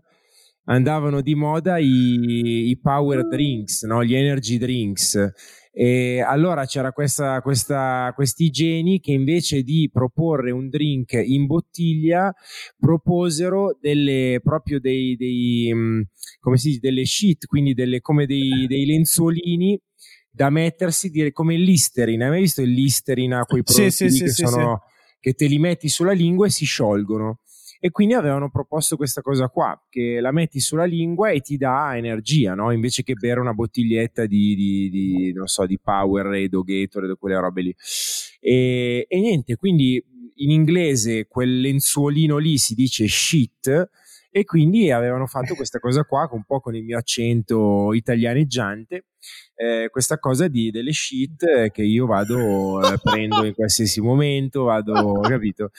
andavano 0.66 1.20
di 1.20 1.34
moda 1.34 1.78
i, 1.78 2.68
i 2.68 2.78
power 2.80 3.26
drinks, 3.28 3.82
no? 3.82 4.04
gli 4.04 4.14
energy 4.14 4.58
drinks. 4.58 5.32
E 5.78 6.22
allora 6.22 6.64
c'era 6.64 6.90
questa, 6.92 7.42
questa, 7.42 8.10
questi 8.14 8.48
geni 8.48 8.98
che 8.98 9.12
invece 9.12 9.62
di 9.62 9.90
proporre 9.92 10.50
un 10.50 10.70
drink 10.70 11.12
in 11.12 11.44
bottiglia 11.44 12.34
proposero 12.78 13.76
delle, 13.78 14.40
proprio 14.42 14.80
dei, 14.80 15.16
dei, 15.16 15.70
mh, 15.74 16.08
come 16.40 16.56
si 16.56 16.68
dice, 16.68 16.80
delle 16.80 17.04
sheet, 17.04 17.44
quindi 17.44 17.74
delle, 17.74 18.00
come 18.00 18.24
dei, 18.24 18.66
dei 18.66 18.86
lenzuolini 18.86 19.78
da 20.30 20.48
mettersi 20.48 21.10
dire, 21.10 21.32
come 21.32 21.54
il 21.54 21.62
Listerine. 21.62 22.24
Hai 22.24 22.30
mai 22.30 22.40
visto 22.40 22.62
il 22.62 22.70
Listerine? 22.70 23.42
Quei 23.46 23.62
Sì, 23.64 23.74
prodotti 23.74 23.92
sì, 23.92 24.10
sì, 24.10 24.24
che, 24.24 24.30
sì, 24.30 24.46
sono, 24.46 24.82
che 25.20 25.32
te 25.34 25.46
li 25.46 25.58
metti 25.58 25.88
sulla 25.88 26.12
lingua 26.12 26.46
e 26.46 26.50
si 26.50 26.64
sciolgono. 26.64 27.40
E 27.86 27.92
quindi 27.92 28.14
avevano 28.14 28.50
proposto 28.50 28.96
questa 28.96 29.20
cosa 29.20 29.48
qua, 29.48 29.80
che 29.88 30.18
la 30.18 30.32
metti 30.32 30.58
sulla 30.58 30.84
lingua 30.84 31.30
e 31.30 31.40
ti 31.40 31.56
dà 31.56 31.96
energia, 31.96 32.54
no? 32.54 32.72
Invece 32.72 33.04
che 33.04 33.14
bere 33.14 33.38
una 33.38 33.52
bottiglietta 33.52 34.26
di, 34.26 34.56
di, 34.56 34.90
di 34.90 35.32
non 35.32 35.46
so, 35.46 35.66
di 35.66 35.78
Powerade 35.78 36.56
o 36.56 36.64
Gatorade 36.64 37.12
o 37.12 37.16
quelle 37.16 37.38
robe 37.38 37.62
lì. 37.62 37.76
E, 38.40 39.06
e 39.08 39.20
niente, 39.20 39.54
quindi 39.54 40.04
in 40.38 40.50
inglese 40.50 41.28
quel 41.28 41.60
lenzuolino 41.60 42.38
lì 42.38 42.58
si 42.58 42.74
dice 42.74 43.06
shit 43.06 43.88
e 44.36 44.44
quindi 44.44 44.90
avevano 44.90 45.24
fatto 45.24 45.54
questa 45.54 45.78
cosa 45.78 46.04
qua 46.04 46.28
un 46.30 46.44
po' 46.44 46.60
con 46.60 46.74
il 46.74 46.84
mio 46.84 46.98
accento 46.98 47.94
italianeggiante 47.94 49.06
eh, 49.54 49.88
questa 49.90 50.18
cosa 50.18 50.46
di 50.46 50.70
delle 50.70 50.92
shit 50.92 51.70
che 51.70 51.82
io 51.82 52.04
vado 52.04 52.86
eh, 52.86 52.98
prendo 53.02 53.46
in 53.46 53.54
qualsiasi 53.54 54.02
momento 54.02 54.64
vado 54.64 55.20
capito? 55.22 55.70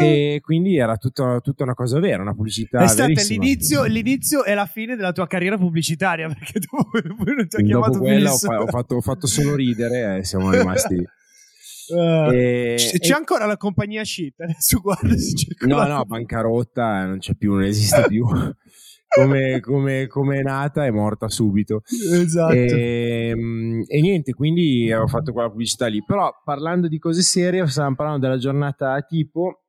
E 0.00 0.40
quindi 0.40 0.78
era 0.78 0.96
tutta, 0.96 1.40
tutta 1.40 1.64
una 1.64 1.74
cosa 1.74 2.00
vera 2.00 2.22
una 2.22 2.32
pubblicità 2.32 2.80
è 2.80 2.86
stata 2.86 3.10
l'inizio, 3.28 3.84
l'inizio, 3.84 4.44
e 4.44 4.54
la 4.54 4.64
fine 4.64 4.96
della 4.96 5.12
tua 5.12 5.26
carriera 5.26 5.58
pubblicitaria 5.58 6.28
perché 6.32 6.60
dopo, 6.60 6.98
non 7.30 7.46
ti 7.46 7.56
ho 7.56 7.62
chiamato 7.62 7.92
dopo 7.92 8.04
quella 8.04 8.32
ho, 8.32 8.38
fa- 8.38 8.62
ho, 8.62 8.66
fatto, 8.66 8.94
ho 8.94 9.02
fatto 9.02 9.26
solo 9.26 9.54
ridere 9.54 10.16
e 10.16 10.24
siamo 10.24 10.50
rimasti 10.50 11.06
Uh, 11.90 12.30
e, 12.32 12.74
c'è 12.76 13.12
e... 13.12 13.12
ancora 13.12 13.46
la 13.46 13.56
compagnia 13.56 14.04
shit 14.04 14.40
adesso 14.40 14.78
guarda 14.82 15.16
se 15.16 15.34
c'è 15.34 15.66
no 15.66 15.84
no 15.86 16.04
bancarotta 16.06 17.04
non 17.06 17.18
c'è 17.18 17.34
più 17.34 17.54
non 17.54 17.64
esiste 17.64 18.04
più. 18.08 18.26
Come, 19.12 19.58
come, 19.58 20.06
come, 20.06 20.38
è 20.38 20.42
nata 20.42 20.86
è 20.86 20.90
morta 20.92 21.28
subito. 21.28 21.82
Esatto. 22.12 22.52
E, 22.52 23.30
ehm, 23.30 23.82
e, 23.88 24.00
niente 24.00 24.32
quindi 24.32 24.92
ho 24.92 25.08
fatto 25.08 25.32
quella 25.32 25.50
pubblicità 25.50 25.88
lì. 25.88 26.00
Però 26.04 26.32
parlando 26.44 26.86
di 26.86 27.00
cose 27.00 27.22
serie 27.22 27.66
stavamo 27.66 27.96
parlando 27.96 28.20
della 28.20 28.38
giornata 28.38 29.02
tipo 29.02 29.62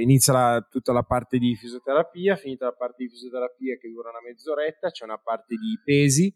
inizia 0.00 0.32
la, 0.32 0.66
tutta 0.68 0.92
la 0.92 1.02
parte 1.02 1.38
di 1.38 1.54
fisioterapia, 1.54 2.36
finita 2.36 2.66
la 2.66 2.72
parte 2.72 3.04
di 3.04 3.08
fisioterapia 3.08 3.76
che 3.76 3.88
dura 3.90 4.10
una 4.10 4.20
mezz'oretta, 4.24 4.90
c'è 4.90 5.04
una 5.04 5.18
parte 5.18 5.56
di 5.56 5.78
pesi, 5.84 6.32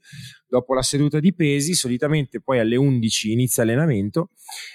dopo 0.48 0.74
la 0.74 0.82
seduta 0.82 1.20
di 1.20 1.34
pesi, 1.34 1.74
solitamente 1.74 2.40
poi 2.40 2.58
alle 2.58 2.76
11 2.76 3.32
inizia 3.32 3.62
allenamento, 3.62 4.30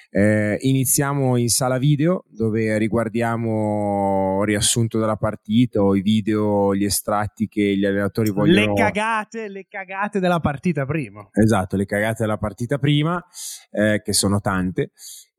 eh, 0.10 0.58
iniziamo 0.62 1.36
in 1.38 1.50
sala 1.50 1.78
video 1.78 2.26
dove 2.30 2.78
riguardiamo 2.78 4.40
il 4.42 4.48
riassunto 4.48 5.00
della 5.00 5.18
partita 5.18 5.82
o 5.82 5.96
i 5.96 6.02
video, 6.02 6.74
gli 6.74 6.86
estratti 6.86 7.48
che 7.48 7.76
gli 7.76 7.86
allenatori 7.86 8.32
vogliono. 8.32 8.74
Le 8.74 8.82
cagate, 8.82 9.50
le 9.50 9.66
cagate 9.68 10.20
della 10.20 10.40
partita 10.40 10.86
prima. 10.86 11.28
Esatto, 11.32 11.76
le 11.76 11.86
cagate 11.86 12.24
della 12.24 12.38
partita 12.38 12.78
prima, 12.78 13.24
eh, 13.72 14.02
che 14.04 14.14
sono 14.14 14.40
tante. 14.40 14.92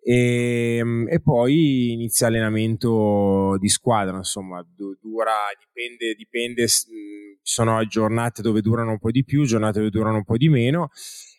E, 0.09 0.77
ehm, 0.79 1.09
e, 1.11 1.21
poi 1.21 1.91
inizia 1.91 2.29
allenamento 2.29 3.57
di 3.59 3.69
squadra, 3.69 4.17
insomma, 4.19 4.65
dura, 4.77 5.33
dipende, 5.59 6.15
dipende, 6.15 6.69
ci 6.69 6.87
sono 7.43 7.85
giornate 7.87 8.41
dove 8.41 8.61
durano 8.61 8.93
un 8.93 8.99
po' 9.01 9.11
di 9.11 9.25
più, 9.25 9.45
giornate 9.45 9.81
dove 9.81 9.91
durano 9.91 10.19
un 10.19 10.25
po' 10.25 10.37
di 10.37 10.49
meno, 10.49 10.91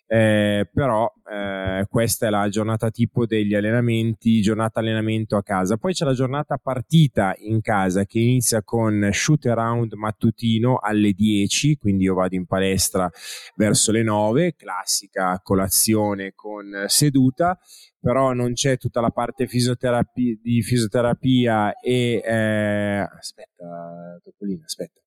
eh, 0.09 0.69
però 0.73 1.13
eh, 1.29 1.85
questa 1.89 2.27
è 2.27 2.29
la 2.29 2.47
giornata 2.47 2.89
tipo 2.89 3.25
degli 3.25 3.53
allenamenti, 3.53 4.39
giornata 4.41 4.79
allenamento 4.79 5.35
a 5.35 5.43
casa. 5.43 5.75
Poi 5.75 5.93
c'è 5.93 6.05
la 6.05 6.13
giornata 6.13 6.57
partita 6.57 7.35
in 7.39 7.59
casa 7.59 8.05
che 8.05 8.19
inizia 8.19 8.63
con 8.63 9.09
shoot 9.11 9.45
around 9.47 9.93
mattutino 9.93 10.77
alle 10.77 11.11
10, 11.11 11.77
quindi 11.77 12.05
io 12.05 12.13
vado 12.13 12.35
in 12.35 12.45
palestra 12.45 13.11
verso 13.55 13.91
le 13.91 14.03
9, 14.03 14.55
classica 14.55 15.39
colazione 15.43 16.31
con 16.33 16.85
seduta, 16.87 17.59
però 17.99 18.31
non 18.31 18.53
c'è 18.53 18.77
tutta 18.77 19.01
la 19.01 19.09
parte 19.09 19.45
fisioterapia, 19.45 20.37
di 20.41 20.61
fisioterapia 20.61 21.73
e... 21.79 22.21
Eh, 22.23 23.09
aspetta, 23.17 24.19
Topolino, 24.23 24.63
aspetta. 24.63 25.01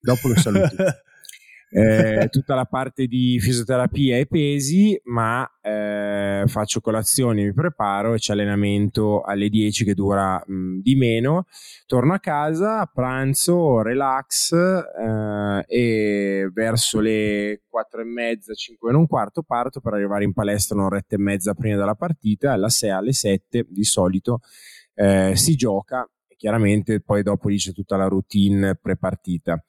Dopo 0.00 0.28
lo 0.28 0.36
saluto. 0.36 0.76
eh, 1.70 2.26
tutta 2.30 2.54
la 2.54 2.64
parte 2.64 3.06
di 3.06 3.38
fisioterapia 3.38 4.16
e 4.16 4.26
pesi, 4.26 5.00
ma 5.04 5.48
eh, 5.62 6.42
faccio 6.46 6.80
colazione, 6.80 7.44
mi 7.44 7.52
preparo 7.52 8.14
e 8.14 8.18
c'è 8.18 8.32
allenamento 8.32 9.22
alle 9.22 9.48
10 9.48 9.84
che 9.84 9.94
dura 9.94 10.42
mh, 10.44 10.80
di 10.80 10.96
meno. 10.96 11.46
Torno 11.86 12.12
a 12.12 12.18
casa, 12.18 12.90
pranzo, 12.92 13.82
relax 13.82 14.52
eh, 14.52 15.64
e 15.66 16.50
verso 16.52 17.00
le 17.00 17.62
4 17.68 18.00
e 18.00 18.04
mezza, 18.04 18.52
5 18.52 18.90
e 18.90 18.94
un 18.94 19.06
quarto 19.06 19.42
parto 19.42 19.80
per 19.80 19.94
arrivare 19.94 20.24
in 20.24 20.32
palestra 20.32 20.76
un'oretta 20.76 21.14
e 21.14 21.18
mezza 21.18 21.54
prima 21.54 21.76
della 21.76 21.94
partita. 21.94 22.52
Alla 22.52 22.68
6 22.68 22.90
alle 22.90 23.12
7 23.12 23.66
di 23.68 23.84
solito 23.84 24.40
eh, 24.94 25.32
si 25.36 25.54
gioca 25.54 26.08
chiaramente 26.40 27.02
poi 27.02 27.22
dopo 27.22 27.50
lì 27.50 27.58
c'è 27.58 27.72
tutta 27.72 27.98
la 27.98 28.08
routine 28.08 28.74
prepartita. 28.74 29.62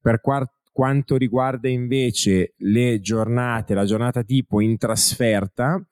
Per 0.00 0.20
quart- 0.22 0.55
quanto 0.76 1.16
riguarda 1.16 1.70
invece 1.70 2.52
le 2.58 3.00
giornate, 3.00 3.72
la 3.72 3.86
giornata 3.86 4.22
tipo 4.22 4.60
in 4.60 4.76
trasferta, 4.76 5.82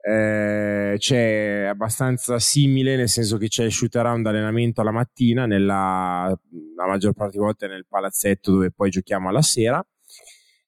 eh, 0.00 0.94
c'è 0.96 1.64
abbastanza 1.64 2.38
simile, 2.38 2.96
nel 2.96 3.10
senso 3.10 3.36
che 3.36 3.48
c'è 3.48 3.64
il 3.64 3.72
shoot 3.72 3.94
around 3.94 4.26
allenamento 4.26 4.80
alla 4.80 4.90
mattina, 4.90 5.44
nella, 5.44 6.34
la 6.74 6.86
maggior 6.86 7.12
parte 7.12 7.32
delle 7.32 7.44
volte 7.44 7.66
nel 7.66 7.84
palazzetto 7.86 8.52
dove 8.52 8.70
poi 8.70 8.88
giochiamo 8.88 9.28
alla 9.28 9.42
sera, 9.42 9.86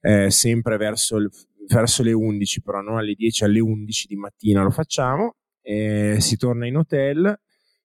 eh, 0.02 0.30
sempre 0.30 0.76
verso, 0.76 1.16
il, 1.16 1.30
verso, 1.66 2.02
le 2.02 2.12
11, 2.12 2.61
però 2.61 2.83
non 2.83 2.99
alle 2.99 3.14
10, 3.14 3.44
alle 3.44 3.61
11 3.61 4.06
di 4.09 4.16
mattina 4.16 4.62
lo 4.62 4.73
facciamo, 4.73 5.37
eh, 5.62 6.16
si 6.21 6.37
torna 6.37 6.66
in 6.66 6.76
hotel, 6.76 7.35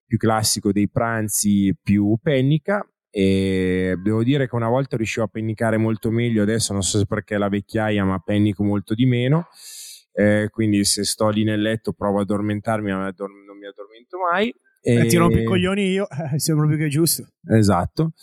più 0.06 0.18
classico 0.18 0.74
dei 0.74 0.90
pranzi 0.90 1.74
più 1.82 2.18
pennica, 2.22 2.86
e 3.12 3.96
devo 4.02 4.24
dire 4.24 4.48
che 4.48 4.56
una 4.56 4.70
volta 4.70 4.96
riuscivo 4.96 5.26
a 5.26 5.30
pennicare 5.30 5.78
molto 5.78 6.12
meglio, 6.12 6.44
adesso 6.44 6.74
non 6.74 6.84
so 6.84 7.00
se 7.00 7.06
perché 7.06 7.38
la 7.38 7.50
vecchiaia, 7.50 8.04
ma 8.06 8.20
pennico 8.20 8.64
molto 8.64 8.94
di 8.94 9.06
meno. 9.06 9.48
Eh, 10.14 10.50
quindi 10.52 10.84
se 10.84 11.04
sto 11.06 11.30
lì 11.30 11.44
nel 11.44 11.62
letto 11.62 11.94
provo 11.94 12.18
ad 12.18 12.24
addormentarmi, 12.24 12.92
ma 12.92 13.14
non 13.16 13.58
mi 13.58 13.66
addormento 13.66 14.18
mai. 14.32 14.54
E... 14.82 14.94
Eh, 14.94 15.06
ti 15.08 15.18
rompo 15.18 15.38
i 15.38 15.44
coglioni 15.44 15.90
io, 15.90 16.08
eh, 16.34 16.40
sembra 16.40 16.68
più 16.68 16.78
che 16.78 16.88
giusto. 16.88 17.28
Esatto. 17.48 18.14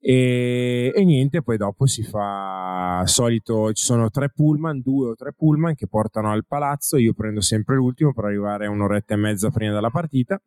E, 0.00 0.92
e, 0.94 1.04
niente, 1.04 1.42
poi 1.42 1.56
dopo 1.56 1.86
si 1.86 2.02
fa 2.02 3.02
solito, 3.06 3.72
ci 3.72 3.84
sono 3.84 4.10
tre 4.10 4.30
pullman, 4.30 4.82
due 4.82 5.10
o 5.10 5.14
tre 5.14 5.32
pullman 5.32 5.74
che 5.74 5.86
portano 5.86 6.30
al 6.30 6.44
palazzo, 6.46 6.98
io 6.98 7.14
prendo 7.14 7.40
sempre 7.40 7.76
l'ultimo 7.76 8.12
per 8.12 8.24
arrivare 8.24 8.66
un'oretta 8.66 9.14
e 9.14 9.16
mezza 9.16 9.50
prima 9.50 9.72
della 9.72 9.90
partita 9.90 10.38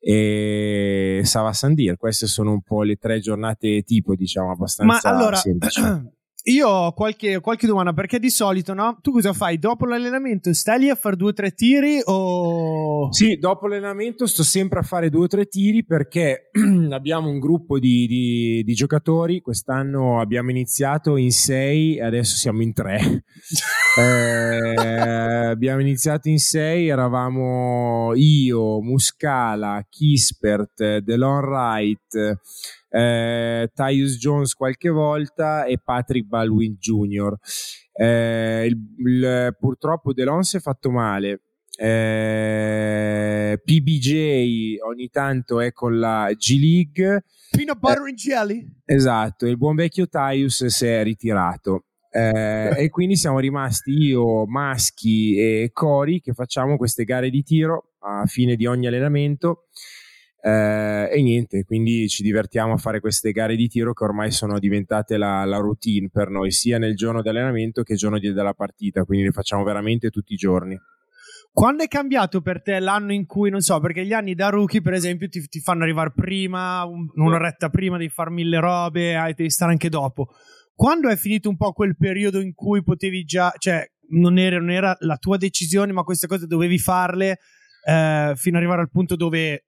e 0.00 1.20
Sava 1.24 1.52
Sandir. 1.52 1.96
Queste 1.96 2.26
sono 2.26 2.52
un 2.52 2.62
po' 2.62 2.82
le 2.82 2.96
tre 2.96 3.20
giornate 3.20 3.82
tipo, 3.82 4.14
diciamo, 4.14 4.50
abbastanza 4.50 5.10
Ma 5.10 5.16
allora, 5.16 5.36
semplici. 5.36 5.80
Io 6.44 6.68
ho 6.68 6.92
qualche, 6.92 7.40
qualche, 7.40 7.66
domanda 7.66 7.92
perché 7.92 8.18
di 8.18 8.30
solito, 8.30 8.72
no? 8.72 8.98
Tu 9.02 9.12
cosa 9.12 9.32
fai? 9.34 9.58
Dopo 9.58 9.84
l'allenamento 9.84 10.52
stai 10.54 10.78
lì 10.78 10.88
a 10.88 10.94
fare 10.94 11.16
due 11.16 11.30
o 11.30 11.32
tre 11.34 11.52
tiri 11.52 12.00
o... 12.04 13.12
Sì, 13.12 13.36
dopo 13.36 13.66
l'allenamento 13.66 14.26
sto 14.26 14.42
sempre 14.42 14.78
a 14.78 14.82
fare 14.82 15.10
due 15.10 15.24
o 15.24 15.26
tre 15.26 15.46
tiri 15.46 15.84
perché 15.84 16.50
abbiamo 16.90 17.28
un 17.28 17.38
gruppo 17.38 17.78
di, 17.78 18.06
di, 18.06 18.62
di, 18.64 18.74
giocatori. 18.74 19.42
Quest'anno 19.42 20.20
abbiamo 20.20 20.50
iniziato 20.50 21.16
in 21.16 21.30
sei 21.30 21.96
e 21.96 22.04
adesso 22.04 22.36
siamo 22.36 22.62
in 22.62 22.72
tre. 22.72 23.24
eh, 23.98 24.74
abbiamo 25.50 25.80
iniziato 25.80 26.28
in 26.30 26.38
sei, 26.38 26.88
eravamo 26.88 28.12
io, 28.14 28.80
Muscala, 28.80 29.84
Kispert, 29.88 30.98
Delon 30.98 31.44
Wright 31.44 32.38
eh, 32.90 33.70
Tyus 33.72 34.18
Jones 34.18 34.54
qualche 34.54 34.88
volta 34.88 35.64
e 35.64 35.78
Patrick 35.78 36.26
Baldwin 36.26 36.76
Jr. 36.78 37.36
Eh, 37.92 38.66
il, 38.66 38.78
il, 38.98 39.56
purtroppo 39.58 40.12
Delon 40.12 40.42
si 40.42 40.56
è 40.56 40.60
fatto 40.60 40.90
male. 40.90 41.42
Eh, 41.78 43.58
PBJ 43.64 44.76
ogni 44.82 45.08
tanto 45.08 45.60
è 45.60 45.72
con 45.72 45.98
la 45.98 46.30
G 46.36 46.58
League. 46.58 47.24
Peanut 47.50 47.78
butter 47.78 48.02
and 48.02 48.16
jelly. 48.16 48.66
Esatto, 48.84 49.46
il 49.46 49.56
buon 49.56 49.76
vecchio 49.76 50.08
Tyus 50.08 50.66
si 50.66 50.86
è 50.86 51.02
ritirato. 51.02 51.84
Eh, 52.12 52.74
e 52.76 52.88
quindi 52.90 53.14
siamo 53.14 53.38
rimasti 53.38 53.92
io, 53.92 54.44
Maschi 54.46 55.38
e 55.38 55.70
Cori 55.72 56.20
che 56.20 56.32
facciamo 56.32 56.76
queste 56.76 57.04
gare 57.04 57.30
di 57.30 57.44
tiro 57.44 57.92
a 58.00 58.26
fine 58.26 58.56
di 58.56 58.66
ogni 58.66 58.88
allenamento 58.88 59.66
eh, 60.42 61.08
e 61.12 61.22
niente, 61.22 61.64
quindi 61.64 62.08
ci 62.08 62.22
divertiamo 62.22 62.72
a 62.72 62.76
fare 62.78 63.00
queste 63.00 63.32
gare 63.32 63.56
di 63.56 63.68
tiro 63.68 63.92
che 63.92 64.04
ormai 64.04 64.30
sono 64.30 64.58
diventate 64.58 65.16
la, 65.16 65.44
la 65.44 65.58
routine 65.58 66.08
per 66.10 66.30
noi, 66.30 66.50
sia 66.50 66.78
nel 66.78 66.96
giorno 66.96 67.20
di 67.20 67.28
allenamento 67.28 67.82
che 67.82 67.92
il 67.92 67.98
giorno 67.98 68.18
di, 68.18 68.32
della 68.32 68.54
partita, 68.54 69.04
quindi 69.04 69.26
le 69.26 69.32
facciamo 69.32 69.62
veramente 69.64 70.10
tutti 70.10 70.32
i 70.32 70.36
giorni. 70.36 70.78
Quando 71.52 71.82
è 71.82 71.88
cambiato 71.88 72.40
per 72.40 72.62
te 72.62 72.78
l'anno 72.78 73.12
in 73.12 73.26
cui, 73.26 73.50
non 73.50 73.60
so, 73.60 73.80
perché 73.80 74.06
gli 74.06 74.12
anni 74.12 74.34
da 74.34 74.50
rookie, 74.50 74.80
per 74.80 74.92
esempio, 74.92 75.28
ti, 75.28 75.46
ti 75.48 75.60
fanno 75.60 75.82
arrivare 75.82 76.12
prima, 76.14 76.84
un, 76.84 77.06
un'oretta 77.12 77.68
prima, 77.70 77.98
devi 77.98 78.08
fare 78.08 78.30
mille 78.30 78.60
robe, 78.60 79.16
ah, 79.16 79.32
devi 79.32 79.50
stare 79.50 79.72
anche 79.72 79.88
dopo. 79.88 80.28
Quando 80.74 81.08
è 81.08 81.16
finito 81.16 81.48
un 81.48 81.56
po' 81.56 81.72
quel 81.72 81.96
periodo 81.96 82.40
in 82.40 82.54
cui 82.54 82.82
potevi 82.82 83.24
già, 83.24 83.52
cioè, 83.58 83.84
non 84.10 84.38
era, 84.38 84.58
non 84.58 84.70
era 84.70 84.96
la 85.00 85.16
tua 85.16 85.36
decisione, 85.36 85.92
ma 85.92 86.02
queste 86.02 86.26
cose 86.26 86.46
dovevi 86.46 86.78
farle 86.78 87.38
eh, 87.84 88.32
fino 88.36 88.56
ad 88.56 88.62
arrivare 88.62 88.82
al 88.82 88.90
punto 88.90 89.16
dove 89.16 89.64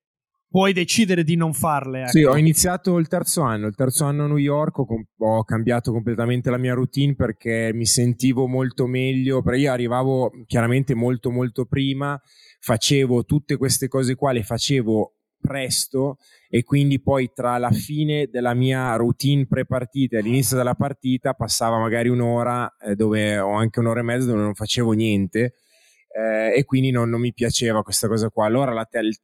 puoi 0.53 0.75
decidere 0.75 1.25
di 1.25 1.35
non 1.35 1.55
farle. 1.55 2.03
Ecco. 2.03 2.11
Sì, 2.11 2.23
ho 2.25 2.37
iniziato 2.37 2.99
il 2.99 3.09
terzo 3.09 3.41
anno, 3.41 3.67
il 3.67 3.75
terzo 3.75 4.05
anno 4.05 4.25
a 4.25 4.27
New 4.27 4.37
York 4.37 4.79
ho, 4.79 4.87
ho, 5.17 5.45
cambiato 5.45 5.93
completamente 5.93 6.51
la 6.51 6.59
mia 6.59 6.75
routine 6.75 7.15
perché 7.15 7.71
mi 7.73 7.87
sentivo 7.87 8.47
molto 8.47 8.87
meglio, 8.87 9.41
perché 9.41 9.61
io 9.61 9.73
arrivavo 9.73 10.31
chiaramente 10.47 10.95
molto 10.95 11.31
molto 11.31 11.65
prima, 11.65 12.21
facevo 12.61 13.25
tutte 13.25 13.57
queste 13.57 13.89
cose 13.89 14.15
qua, 14.15 14.33
le 14.33 14.43
facevo 14.43 15.15
presto 15.41 16.19
e 16.49 16.63
quindi 16.63 17.01
poi 17.01 17.33
tra 17.35 17.57
la 17.57 17.71
fine 17.71 18.29
della 18.31 18.55
mia 18.55 18.95
routine 18.95 19.47
pre-partita 19.47 20.19
e 20.19 20.23
l'inizio 20.23 20.57
della 20.57 20.75
partita 20.75 21.33
passava 21.33 21.79
magari 21.79 22.11
un'ora 22.11 22.77
eh, 22.77 22.95
dove, 22.95 23.39
o 23.39 23.53
anche 23.55 23.81
un'ora 23.81 24.01
e 24.01 24.05
mezza 24.05 24.27
dove 24.27 24.43
non 24.43 24.55
facevo 24.55 24.93
niente 24.93 25.55
eh, 26.15 26.53
e 26.59 26.65
quindi 26.65 26.91
non, 26.91 27.09
non, 27.09 27.21
mi 27.21 27.33
piaceva 27.33 27.83
questa 27.83 28.07
cosa 28.07 28.29
qua. 28.29 28.47
Allora 28.47 28.85
te- 28.85 29.19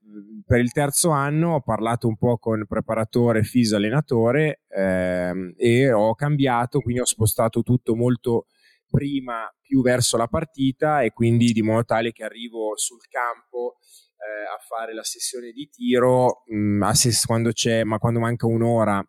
per 0.46 0.60
il 0.60 0.72
terzo 0.72 1.10
anno 1.10 1.54
ho 1.54 1.60
parlato 1.60 2.08
un 2.08 2.16
po' 2.16 2.38
con 2.38 2.64
preparatore, 2.66 3.42
fisio, 3.42 3.76
allenatore 3.76 4.62
ehm, 4.68 5.54
e 5.56 5.92
ho 5.92 6.14
cambiato, 6.14 6.80
quindi 6.80 7.02
ho 7.02 7.06
spostato 7.06 7.62
tutto 7.62 7.94
molto 7.94 8.46
prima 8.90 9.52
più 9.60 9.82
verso 9.82 10.16
la 10.16 10.28
partita 10.28 11.02
e 11.02 11.12
quindi 11.12 11.52
di 11.52 11.60
modo 11.62 11.84
tale 11.84 12.12
che 12.12 12.24
arrivo 12.24 12.72
sul 12.76 13.06
campo 13.10 13.76
eh, 14.16 14.46
a 14.46 14.58
fare 14.66 14.94
la 14.94 15.02
sessione 15.02 15.52
di 15.52 15.68
tiro 15.68 16.42
mh, 16.46 16.56
mm, 16.56 16.90
ses- 16.92 17.26
quando 17.26 17.52
c'è, 17.52 17.84
ma 17.84 17.98
quando 17.98 18.18
manca 18.20 18.46
un'ora, 18.46 19.06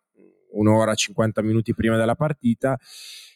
un'ora, 0.52 0.94
50 0.94 1.40
minuti 1.42 1.74
prima 1.74 1.96
della 1.96 2.14
partita 2.14 2.78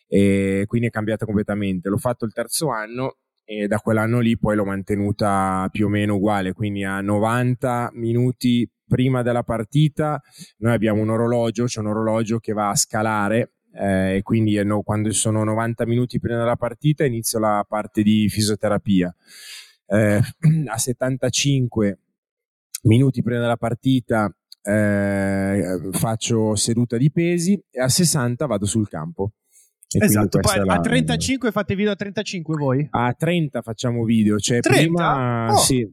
e 0.07 0.65
quindi 0.67 0.89
è 0.89 0.91
cambiata 0.91 1.25
completamente. 1.25 1.89
L'ho 1.89 1.97
fatto 1.97 2.27
il 2.27 2.33
terzo 2.35 2.69
anno 2.69 3.17
e 3.45 3.67
da 3.67 3.79
quell'anno 3.79 4.21
lì 4.21 4.39
poi 4.39 4.57
l'ho 4.57 4.65
mantenuta 4.65 5.69
più 5.71 5.87
o 5.87 5.89
meno 5.89 6.17
uguale, 6.17 6.53
quindi 6.53 6.85
a 6.85 7.01
90 7.01 7.91
minuti 7.95 8.69
prima 8.87 9.23
della 9.23 9.43
partita 9.43 10.21
noi 10.59 10.73
abbiamo 10.73 11.03
un 11.03 11.11
orologio, 11.11 11.65
c'è 11.65 11.81
un 11.81 11.89
orologio 11.89 12.39
che 12.39 12.53
va 12.53 12.71
a 12.71 12.77
scalare 12.77 13.55
eh, 13.75 14.17
e 14.17 14.23
quindi 14.23 14.63
no, 14.65 14.83
quando 14.83 15.13
sono 15.13 15.45
90 15.45 15.87
minuti 15.87 16.21
prima 16.21 16.39
della 16.39 16.57
partita 16.57 17.05
inizio 17.05 17.39
la 17.39 17.65
parte 17.69 18.03
di 18.03 18.29
fisioterapia. 18.29 19.15
Eh, 19.87 20.21
a 20.67 20.79
75 20.79 21.99
minuti 22.83 23.23
prima 23.23 23.41
della 23.41 23.57
partita 23.57 24.35
eh, 24.63 25.79
faccio 25.93 26.55
seduta 26.55 26.97
di 26.97 27.11
pesi 27.11 27.61
e 27.71 27.81
a 27.81 27.89
60 27.89 28.47
vado 28.47 28.67
sul 28.67 28.89
campo. 28.89 29.33
E 29.99 30.05
esatto, 30.05 30.39
poi 30.41 30.69
a 30.69 30.81
35 30.81 31.51
fate 31.53 31.75
video 31.75 31.93
a 31.93 31.97
35 31.97 32.57
voi? 32.57 32.87
A 32.91 33.13
30 33.13 33.63
facciamo 33.63 34.05
video, 34.05 34.39
cioè 34.39 34.61
30? 34.61 34.81
prima 34.81 35.53
oh. 35.53 35.57
sì. 35.57 35.89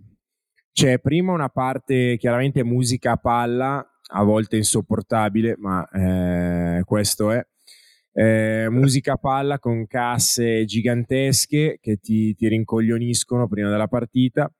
C'è 0.74 1.00
prima 1.00 1.34
una 1.34 1.50
parte 1.50 2.17
chiaramente 2.17 2.63
musica 2.63 3.12
a 3.12 3.17
palla, 3.17 3.86
a 4.13 4.24
volte 4.24 4.58
insopportabile, 4.58 5.55
ma 5.58 5.88
eh, 5.89 6.84
questo 6.86 7.31
è. 7.31 7.46
Eh, 8.13 8.67
musica 8.70 9.13
a 9.13 9.17
palla 9.17 9.60
con 9.60 9.88
casse 9.88 10.65
gigantesche 10.65 11.77
che 11.79 11.98
ti, 11.98 12.34
ti 12.36 12.48
rincoglioniscono 12.50 13.48
prima 13.48 13.70
della 13.70 13.88
partita 13.88 14.51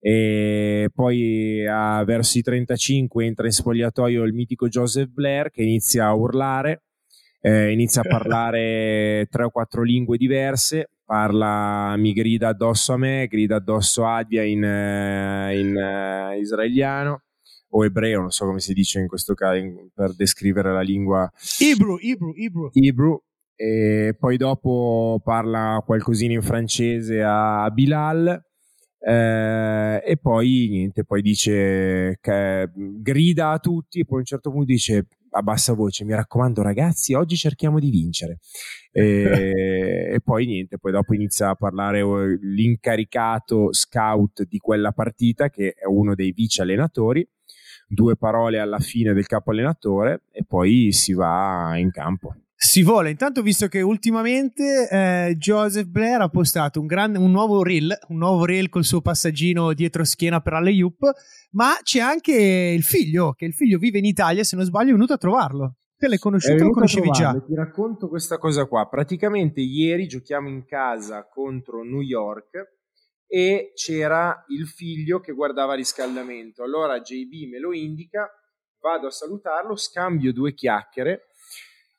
e 0.00 0.88
poi 0.92 1.66
a, 1.66 2.02
verso 2.04 2.38
i 2.38 2.42
35 2.42 3.24
entra 3.24 3.46
in 3.46 3.52
spogliatoio 3.52 4.24
il 4.24 4.34
mitico 4.34 4.68
Joseph 4.68 5.08
Blair 5.08 5.50
che 5.50 5.62
inizia 5.62 6.06
a 6.06 6.14
urlare 6.14 6.85
eh, 7.46 7.70
inizia 7.70 8.02
a 8.02 8.04
parlare 8.08 9.28
tre 9.30 9.44
o 9.44 9.50
quattro 9.50 9.82
lingue 9.82 10.16
diverse, 10.16 10.90
parla, 11.04 11.94
mi 11.96 12.12
grida 12.12 12.48
addosso 12.48 12.92
a 12.92 12.96
me, 12.96 13.28
grida 13.28 13.56
addosso 13.56 14.04
a 14.04 14.16
Adia 14.16 14.42
in, 14.42 14.64
eh, 14.64 15.58
in 15.58 15.76
uh, 15.76 16.40
israeliano 16.40 17.22
o 17.70 17.84
ebreo, 17.84 18.20
non 18.20 18.30
so 18.30 18.46
come 18.46 18.58
si 18.58 18.72
dice 18.72 18.98
in 18.98 19.06
questo 19.06 19.34
caso 19.34 19.58
in, 19.58 19.90
per 19.94 20.14
descrivere 20.14 20.72
la 20.72 20.80
lingua. 20.80 21.30
Hebrew, 21.60 21.98
Hebrew, 22.00 22.32
Hebrew. 22.34 22.70
Hebrew. 22.72 23.22
E 23.54 24.16
poi 24.18 24.36
dopo 24.36 25.20
parla 25.22 25.82
qualcosina 25.86 26.32
in 26.34 26.42
francese 26.42 27.22
a 27.22 27.70
Bilal. 27.70 28.42
Eh, 28.98 30.02
e 30.04 30.16
poi 30.16 30.66
niente, 30.68 31.04
poi 31.04 31.22
dice 31.22 32.18
che 32.20 32.70
grida 32.74 33.50
a 33.50 33.58
tutti, 33.58 34.00
e 34.00 34.04
poi 34.04 34.16
a 34.16 34.20
un 34.20 34.26
certo 34.26 34.50
punto 34.50 34.66
dice 34.66 35.06
a 35.36 35.42
bassa 35.42 35.74
voce, 35.74 36.04
mi 36.04 36.14
raccomando 36.14 36.62
ragazzi, 36.62 37.14
oggi 37.14 37.36
cerchiamo 37.36 37.78
di 37.78 37.90
vincere. 37.90 38.38
E, 38.90 39.02
e, 40.14 40.20
poi 40.22 40.46
niente, 40.46 40.78
poi 40.78 40.92
dopo 40.92 41.14
inizia 41.14 41.50
a 41.50 41.54
parlare 41.54 42.02
l'incaricato 42.40 43.72
scout 43.72 44.44
di 44.44 44.58
quella 44.58 44.92
partita, 44.92 45.50
che 45.50 45.74
è 45.76 45.84
uno 45.84 46.14
dei 46.14 46.32
vice 46.32 46.62
allenatori, 46.62 47.26
due 47.86 48.16
parole 48.16 48.58
alla 48.58 48.78
fine 48.78 49.12
del 49.12 49.26
capo 49.26 49.50
allenatore 49.50 50.22
e 50.30 50.44
poi 50.44 50.92
si 50.92 51.12
va 51.12 51.74
in 51.76 51.90
campo. 51.90 52.34
Si 52.58 52.82
vola, 52.82 53.10
intanto 53.10 53.42
visto 53.42 53.68
che 53.68 53.82
ultimamente 53.82 54.88
eh, 54.90 55.34
Joseph 55.36 55.88
Blair 55.88 56.22
ha 56.22 56.30
postato 56.30 56.80
un, 56.80 56.86
grande, 56.86 57.18
un 57.18 57.30
nuovo 57.30 57.62
reel, 57.62 57.94
un 58.08 58.16
nuovo 58.16 58.46
reel 58.46 58.70
col 58.70 58.84
suo 58.84 59.02
passaggino 59.02 59.74
dietro 59.74 60.04
schiena 60.04 60.40
per 60.40 60.54
alle 60.54 60.70
Yup, 60.70 61.00
ma 61.50 61.76
c'è 61.82 62.00
anche 62.00 62.32
il 62.32 62.82
figlio, 62.82 63.34
che 63.34 63.44
il 63.44 63.52
figlio 63.52 63.76
vive 63.76 63.98
in 63.98 64.06
Italia, 64.06 64.42
se 64.42 64.56
non 64.56 64.64
sbaglio 64.64 64.88
è 64.88 64.92
venuto 64.92 65.12
a 65.12 65.18
trovarlo. 65.18 65.76
Te 65.98 66.08
l'hai 66.08 66.16
conosciuto 66.16 66.62
o 66.62 66.66
lo 66.68 66.72
conoscevi 66.72 67.10
già? 67.10 67.32
Ti 67.32 67.54
racconto 67.54 68.08
questa 68.08 68.38
cosa 68.38 68.64
qua. 68.64 68.88
Praticamente 68.88 69.60
ieri 69.60 70.06
giochiamo 70.06 70.48
in 70.48 70.64
casa 70.64 71.28
contro 71.28 71.82
New 71.82 72.00
York 72.00 72.76
e 73.26 73.72
c'era 73.74 74.44
il 74.48 74.66
figlio 74.66 75.20
che 75.20 75.32
guardava 75.32 75.74
riscaldamento. 75.74 76.62
Allora 76.62 77.00
JB 77.00 77.50
me 77.50 77.58
lo 77.58 77.74
indica, 77.74 78.30
vado 78.80 79.08
a 79.08 79.10
salutarlo, 79.10 79.76
scambio 79.76 80.32
due 80.32 80.54
chiacchiere 80.54 81.32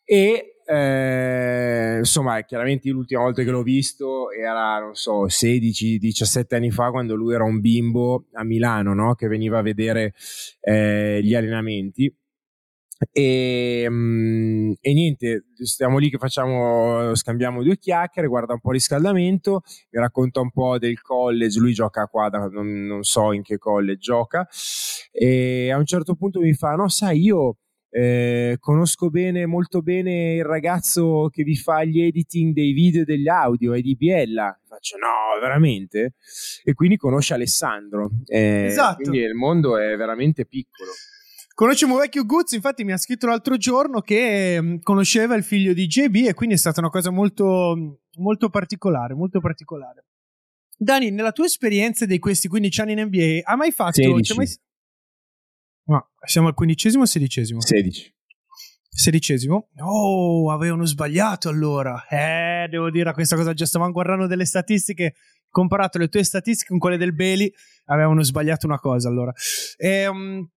e 0.09 0.55
eh, 0.65 1.97
insomma 1.99 2.41
chiaramente 2.43 2.89
l'ultima 2.89 3.21
volta 3.21 3.43
che 3.43 3.51
l'ho 3.51 3.61
visto 3.61 4.31
era 4.31 4.79
non 4.79 4.95
so 4.95 5.25
16-17 5.25 6.55
anni 6.55 6.71
fa 6.71 6.91
quando 6.91 7.13
lui 7.15 7.33
era 7.33 7.43
un 7.43 7.59
bimbo 7.59 8.25
a 8.33 8.43
Milano 8.45 8.93
no? 8.93 9.15
che 9.15 9.27
veniva 9.27 9.59
a 9.59 9.61
vedere 9.61 10.13
eh, 10.61 11.19
gli 11.21 11.35
allenamenti 11.35 12.13
e, 13.11 13.85
um, 13.87 14.73
e, 14.81 14.93
niente, 14.93 15.45
stiamo 15.53 15.99
lì 15.99 16.09
che 16.09 16.17
facciamo, 16.17 17.13
scambiamo 17.13 17.61
due 17.61 17.77
chiacchiere, 17.77 18.27
guarda 18.27 18.53
un 18.53 18.59
po' 18.59 18.69
il 18.69 18.75
riscaldamento, 18.75 19.61
mi 19.91 19.99
racconta 19.99 20.39
un 20.39 20.49
po' 20.49 20.79
del 20.79 20.99
college, 21.01 21.59
lui 21.59 21.73
gioca 21.73 22.07
qua, 22.07 22.29
da, 22.29 22.47
non, 22.47 22.85
non, 22.85 23.03
so 23.03 23.33
in 23.33 23.43
che 23.43 23.59
college 23.59 23.99
gioca, 23.99 24.47
e 25.11 25.71
a 25.71 25.77
un 25.77 25.85
certo 25.85 26.15
punto 26.15 26.39
mi 26.39 26.53
fa, 26.53 26.73
no 26.73 26.89
sai 26.89 27.21
io 27.21 27.57
eh, 27.89 28.57
conosco 28.59 29.09
bene, 29.09 29.45
molto 29.45 29.81
bene 29.81 30.35
il 30.35 30.43
ragazzo 30.43 31.29
che 31.31 31.43
vi 31.43 31.55
fa 31.55 31.83
gli 31.83 32.01
editing 32.01 32.53
dei 32.53 32.73
video 32.73 33.01
e 33.01 33.05
degli 33.05 33.27
audio, 33.27 33.73
è 33.73 33.81
di 33.81 33.95
Biella. 33.95 34.59
Faccio 34.67 34.97
no, 34.97 35.39
veramente? 35.39 36.13
E 36.63 36.73
quindi 36.73 36.97
conosce 36.97 37.33
Alessandro. 37.33 38.09
Eh, 38.25 38.65
esatto. 38.65 39.01
Quindi 39.01 39.19
il 39.19 39.33
mondo 39.33 39.77
è 39.77 39.95
veramente 39.95 40.45
piccolo. 40.45 40.91
Conosciamo 41.53 41.97
vecchio 41.97 42.23
Guzzi, 42.23 42.53
infatti 42.53 42.83
mi 42.83 42.91
ha 42.91 42.97
scritto 42.97 43.25
l'altro 43.25 43.57
giorno 43.57 44.01
che 44.01 44.61
mm, 44.61 44.75
conosceva 44.83 45.33
il 45.33 45.43
figlio 45.43 45.73
di 45.73 45.87
JB 45.87 46.27
e 46.27 46.33
quindi 46.35 46.53
è 46.53 46.57
stata 46.59 46.81
una 46.81 46.91
cosa 46.91 47.09
molto, 47.09 48.01
molto 48.17 48.49
particolare, 48.49 49.15
molto 49.15 49.39
particolare. 49.39 50.05
Dani, 50.77 51.09
nella 51.09 51.31
tua 51.31 51.45
esperienza 51.45 52.05
di 52.05 52.19
questi 52.19 52.47
15 52.47 52.81
anni 52.81 52.91
in 52.91 53.01
NBA, 53.05 53.39
hai 53.41 53.57
mai 53.57 53.71
fatto... 53.71 53.93
16. 53.93 54.35
Mai... 54.35 54.47
No, 55.87 56.09
siamo 56.25 56.47
al 56.47 56.53
quindicesimo 56.53 57.03
o 57.03 57.05
sedicesimo? 57.05 57.61
16. 57.61 58.13
Sedicesimo? 58.89 59.69
Oh, 59.79 60.51
avevano 60.51 60.85
sbagliato 60.85 61.49
allora. 61.49 62.05
Eh, 62.07 62.67
devo 62.69 62.89
dire, 62.89 63.13
questa 63.13 63.35
cosa 63.35 63.53
già 63.53 63.65
stavamo 63.65 63.91
guardando 63.91 64.27
delle 64.27 64.45
statistiche. 64.45 65.15
Comparato 65.49 65.97
le 65.97 66.09
tue 66.09 66.23
statistiche 66.23 66.69
con 66.69 66.79
quelle 66.79 66.97
del 66.97 67.13
Beli, 67.13 67.51
avevano 67.85 68.21
sbagliato 68.21 68.65
una 68.65 68.79
cosa 68.79 69.07
allora. 69.07 69.31
Ehm. 69.77 70.49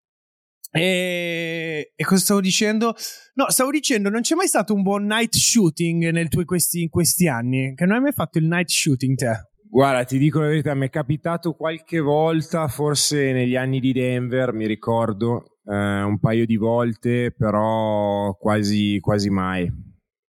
E, 0.73 1.91
e, 1.95 2.03
cosa 2.05 2.21
stavo 2.21 2.39
dicendo? 2.39 2.95
No, 3.33 3.49
stavo 3.49 3.71
dicendo, 3.71 4.09
non 4.09 4.21
c'è 4.21 4.35
mai 4.35 4.47
stato 4.47 4.73
un 4.73 4.83
buon 4.83 5.05
night 5.05 5.35
shooting 5.35 6.27
tuo, 6.29 6.45
questi, 6.45 6.81
in 6.81 6.89
questi 6.89 7.27
anni? 7.27 7.73
Che 7.75 7.85
non 7.85 7.95
hai 7.95 8.01
mai 8.01 8.13
fatto 8.13 8.37
il 8.37 8.45
night 8.45 8.69
shooting 8.69 9.17
te? 9.17 9.50
Guarda, 9.73 10.03
ti 10.03 10.17
dico 10.17 10.41
la 10.41 10.47
verità, 10.47 10.73
mi 10.73 10.87
è 10.87 10.89
capitato 10.89 11.53
qualche 11.53 12.01
volta, 12.01 12.67
forse 12.67 13.31
negli 13.31 13.55
anni 13.55 13.79
di 13.79 13.93
Denver, 13.93 14.51
mi 14.51 14.67
ricordo, 14.67 15.59
eh, 15.63 16.01
un 16.01 16.19
paio 16.19 16.45
di 16.45 16.57
volte, 16.57 17.31
però 17.31 18.35
quasi, 18.35 18.99
quasi 18.99 19.29
mai. 19.29 19.71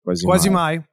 Quasi, 0.03 0.25
quasi 0.25 0.51
mai. 0.51 0.79
mai. 0.79 0.87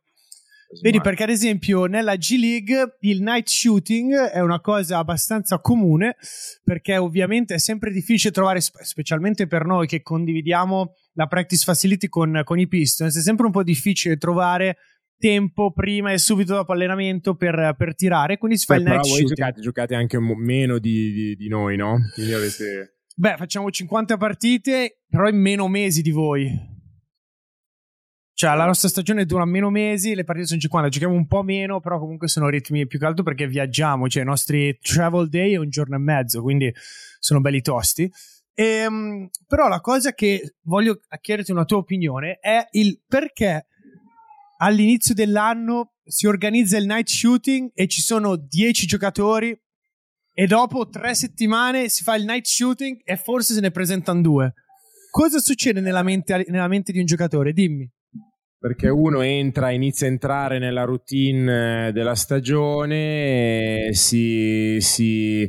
Vedi, 0.80 1.02
perché 1.02 1.24
ad 1.24 1.30
esempio 1.30 1.86
nella 1.86 2.18
G 2.18 2.36
League 2.38 2.98
il 3.00 3.24
night 3.24 3.48
shooting 3.48 4.14
è 4.14 4.42
una 4.42 4.62
cosa 4.62 5.00
abbastanza 5.00 5.60
comune, 5.60 6.16
perché 6.64 6.98
ovviamente 6.98 7.56
è 7.56 7.60
sempre 7.60 7.90
difficile 7.92 8.32
trovare, 8.32 8.62
specialmente 8.62 9.48
per 9.48 9.66
noi 9.66 9.88
che 9.88 10.04
condividiamo 10.04 10.94
la 11.14 11.26
practice 11.26 11.64
facility 11.64 12.10
con, 12.10 12.42
con 12.44 12.60
i 12.60 12.68
Pistons, 12.68 13.18
è 13.18 13.22
sempre 13.22 13.48
un 13.48 13.52
po' 13.52 13.64
difficile 13.64 14.18
trovare 14.18 14.78
tempo 15.17 15.71
prima 15.71 16.12
e 16.12 16.17
subito 16.17 16.54
dopo 16.54 16.73
allenamento 16.73 17.36
per, 17.36 17.75
per 17.78 17.95
tirare, 17.95 18.38
quindi 18.38 18.58
si 18.58 18.65
fa 18.65 18.75
Beh, 18.75 18.80
il 18.82 18.86
night 18.86 19.01
però 19.01 19.15
shooting. 19.15 19.36
Giocate, 19.36 19.62
giocate 19.62 19.95
anche 19.95 20.19
meno 20.19 20.78
di, 20.80 21.12
di, 21.12 21.36
di 21.36 21.47
noi, 21.47 21.78
no? 21.78 21.97
Quindi 22.13 22.34
avete... 22.34 22.97
Beh, 23.15 23.36
facciamo 23.38 23.71
50 23.71 24.17
partite, 24.17 25.01
però 25.08 25.28
in 25.28 25.38
meno 25.38 25.67
mesi 25.67 26.01
di 26.01 26.12
voi. 26.12 26.73
Cioè, 28.34 28.54
la 28.54 28.65
nostra 28.65 28.89
stagione 28.89 29.25
dura 29.25 29.45
meno 29.45 29.69
mesi, 29.69 30.13
le 30.13 30.25
partite 30.25 30.47
sono 30.47 30.60
50, 30.60 30.89
giochiamo 30.89 31.15
un 31.15 31.25
po' 31.25 31.41
meno, 31.41 31.80
però 31.80 31.97
comunque 31.97 32.28
sono 32.28 32.49
ritmi 32.49 32.86
più 32.86 32.99
che 32.99 33.06
altro 33.06 33.23
perché 33.23 33.47
viaggiamo, 33.47 34.10
cioè 34.10 34.23
i 34.23 34.25
nostri 34.25 34.78
travel 34.82 35.30
day 35.30 35.54
è 35.54 35.58
un 35.58 35.69
giorno 35.69 35.95
e 35.95 35.99
mezzo, 35.99 36.41
quindi 36.41 36.69
sono 37.19 37.39
belli 37.39 37.62
tosti. 37.62 38.12
Ehm, 38.54 39.30
però 39.47 39.69
la 39.69 39.80
cosa 39.80 40.12
che 40.12 40.56
voglio 40.63 40.99
chiederti 41.21 41.51
una 41.51 41.63
tua 41.63 41.78
opinione 41.78 42.38
è 42.41 42.67
il 42.71 43.01
perché 43.08 43.67
all'inizio 44.58 45.13
dell'anno 45.13 45.94
si 46.04 46.28
organizza 46.28 46.78
il 46.78 46.86
night 46.86 47.08
shooting 47.08 47.72
e 47.74 47.88
ci 47.88 48.02
sono 48.02 48.36
10 48.36 48.86
giocatori 48.86 49.58
e 50.34 50.48
dopo 50.48 50.89
tre 50.89 51.15
settimane 51.15 51.89
si 51.89 52.04
fa 52.04 52.15
il 52.15 52.26
night 52.26 52.46
shooting 52.46 53.02
e 53.04 53.18
forse 53.18 53.54
se 53.54 53.62
ne 53.62 53.72
presentano 53.72 54.22
due. 54.22 54.54
Cosa 55.10 55.39
succede 55.39 55.80
nella 55.80 56.04
mente, 56.04 56.46
nella 56.50 56.68
mente 56.68 56.91
di 56.91 57.00
un 57.00 57.06
giocatore? 57.06 57.54
Dimmi 57.54 57.89
perché 58.65 58.89
uno 58.89 59.22
entra, 59.22 59.70
inizia 59.70 60.08
a 60.08 60.10
entrare 60.10 60.58
nella 60.58 60.86
routine 60.86 61.89
eh, 61.89 61.91
della 61.91 62.15
stagione, 62.15 63.89
si, 63.91 64.78
si 64.80 65.48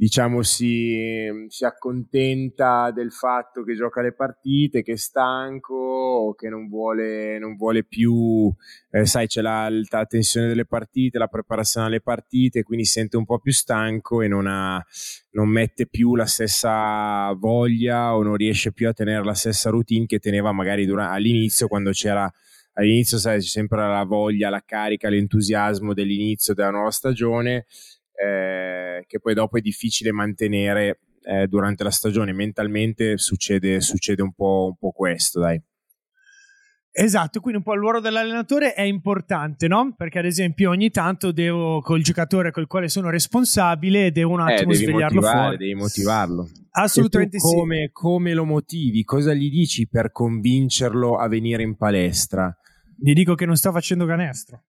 diciamo 0.00 0.42
si, 0.42 1.28
si, 1.48 1.66
accontenta 1.66 2.90
del 2.90 3.12
fatto 3.12 3.62
che 3.62 3.74
gioca 3.74 4.00
le 4.00 4.14
partite, 4.14 4.82
che 4.82 4.92
è 4.92 4.96
stanco 4.96 5.74
o 5.74 6.34
che 6.34 6.48
non 6.48 6.68
vuole, 6.68 7.38
non 7.38 7.54
vuole 7.54 7.84
più, 7.84 8.50
eh, 8.92 9.04
sai, 9.04 9.26
c'è 9.26 9.42
la, 9.42 9.68
la, 9.90 10.06
tensione 10.06 10.46
delle 10.46 10.64
partite, 10.64 11.18
la 11.18 11.26
preparazione 11.26 11.88
alle 11.88 12.00
partite, 12.00 12.62
quindi 12.62 12.86
si 12.86 12.92
sente 12.92 13.18
un 13.18 13.26
po' 13.26 13.40
più 13.40 13.52
stanco 13.52 14.22
e 14.22 14.28
non, 14.28 14.46
ha, 14.46 14.82
non 15.32 15.50
mette 15.50 15.86
più 15.86 16.16
la 16.16 16.24
stessa 16.24 17.30
voglia 17.34 18.16
o 18.16 18.22
non 18.22 18.36
riesce 18.36 18.72
più 18.72 18.88
a 18.88 18.94
tenere 18.94 19.22
la 19.22 19.34
stessa 19.34 19.68
routine 19.68 20.06
che 20.06 20.18
teneva 20.18 20.50
magari 20.50 20.86
durante, 20.86 21.14
all'inizio 21.14 21.68
quando 21.68 21.90
c'era 21.90 22.26
all'inizio 22.72 23.18
sai, 23.18 23.40
c'è 23.40 23.46
sempre 23.46 23.86
la 23.86 24.04
voglia, 24.04 24.48
la 24.48 24.62
carica, 24.64 25.10
l'entusiasmo 25.10 25.92
dell'inizio 25.92 26.54
della 26.54 26.70
nuova 26.70 26.90
stagione 26.90 27.66
eh, 28.20 28.79
che 29.06 29.20
poi 29.20 29.34
dopo 29.34 29.58
è 29.58 29.60
difficile 29.60 30.12
mantenere 30.12 31.00
eh, 31.22 31.46
durante 31.46 31.84
la 31.84 31.90
stagione. 31.90 32.32
Mentalmente 32.32 33.18
succede, 33.18 33.80
succede 33.80 34.22
un, 34.22 34.32
po', 34.32 34.68
un 34.70 34.76
po' 34.76 34.90
questo, 34.90 35.40
dai. 35.40 35.60
Esatto, 36.92 37.40
quindi 37.40 37.58
un 37.58 37.64
po' 37.64 37.74
il 37.74 37.80
ruolo 37.80 38.00
dell'allenatore 38.00 38.74
è 38.74 38.82
importante, 38.82 39.68
no? 39.68 39.94
Perché 39.96 40.18
ad 40.18 40.24
esempio 40.24 40.70
ogni 40.70 40.90
tanto 40.90 41.30
devo, 41.30 41.80
col 41.80 42.02
giocatore 42.02 42.50
col 42.50 42.66
quale 42.66 42.88
sono 42.88 43.10
responsabile, 43.10 44.10
devo 44.10 44.32
un 44.32 44.40
eh, 44.40 44.54
attimo 44.54 44.72
eh, 44.72 44.74
svegliarlo 44.74 45.22
fuori. 45.22 45.56
Devi 45.56 45.74
motivarlo. 45.74 46.48
Assolutamente 46.72 47.38
come, 47.38 47.86
sì. 47.86 47.90
Come 47.92 48.34
lo 48.34 48.44
motivi? 48.44 49.04
Cosa 49.04 49.32
gli 49.34 49.50
dici 49.50 49.88
per 49.88 50.10
convincerlo 50.10 51.16
a 51.16 51.28
venire 51.28 51.62
in 51.62 51.76
palestra? 51.76 52.52
Gli 52.98 53.12
dico 53.12 53.36
che 53.36 53.46
non 53.46 53.56
sta 53.56 53.70
facendo 53.70 54.04
canestro. 54.04 54.64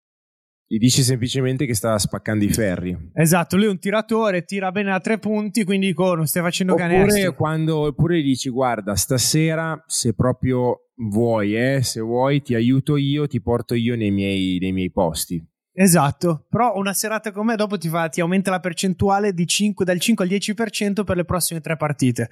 Gli 0.72 0.78
dici 0.78 1.04
semplicemente 1.04 1.66
che 1.66 1.76
sta 1.76 1.98
spaccando 1.98 2.46
i 2.46 2.48
ferri. 2.48 2.98
Esatto, 3.14 3.58
lui 3.58 3.66
è 3.66 3.68
un 3.68 3.78
tiratore, 3.78 4.46
tira 4.46 4.72
bene 4.72 4.94
a 4.94 5.02
tre 5.02 5.20
punti, 5.20 5.66
quindi 5.66 5.88
dico 5.88 6.16
non 6.16 6.28
stai 6.28 6.42
facendo 6.42 6.72
oppure 6.76 6.88
canestro. 6.88 7.36
Quando, 7.36 7.88
oppure 7.88 8.22
gli 8.22 8.24
dici 8.24 8.48
guarda, 8.48 8.96
stasera 8.96 9.84
se 9.86 10.14
proprio 10.14 10.92
vuoi, 10.96 11.58
eh, 11.58 11.84
se 11.84 12.00
vuoi 12.00 12.42
ti 12.42 12.56
aiuto 12.56 12.96
io, 12.96 13.28
ti 13.28 13.42
porto 13.42 13.74
io 13.74 13.98
nei 13.98 14.12
miei, 14.12 14.60
nei 14.62 14.72
miei 14.72 14.90
posti. 14.90 15.46
Esatto, 15.74 16.46
però 16.50 16.78
una 16.78 16.94
serata 16.94 17.34
con 17.34 17.48
me 17.48 17.58
dopo 17.58 17.78
ti, 17.78 17.90
fa, 17.90 18.08
ti 18.08 18.22
aumenta 18.22 18.50
la 18.50 18.62
percentuale 18.62 19.34
5, 19.36 19.84
dal 19.84 20.00
5 20.00 20.24
al 20.24 20.32
10% 20.32 21.04
per 21.04 21.18
le 21.18 21.26
prossime 21.26 21.60
tre 21.60 21.76
partite. 21.76 22.30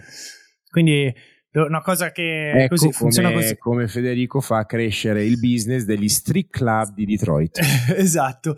Quindi 0.69 1.13
una 1.52 1.82
cosa 1.82 2.12
che 2.12 2.52
ecco 2.52 2.76
così, 2.76 2.86
come, 2.86 2.94
funziona 2.94 3.32
così. 3.32 3.58
Come 3.58 3.88
Federico 3.88 4.40
fa 4.40 4.66
crescere 4.66 5.26
il 5.26 5.40
business 5.40 5.84
degli 5.84 6.08
street 6.08 6.50
club 6.50 6.94
di 6.94 7.06
Detroit. 7.06 7.60
esatto. 7.96 8.58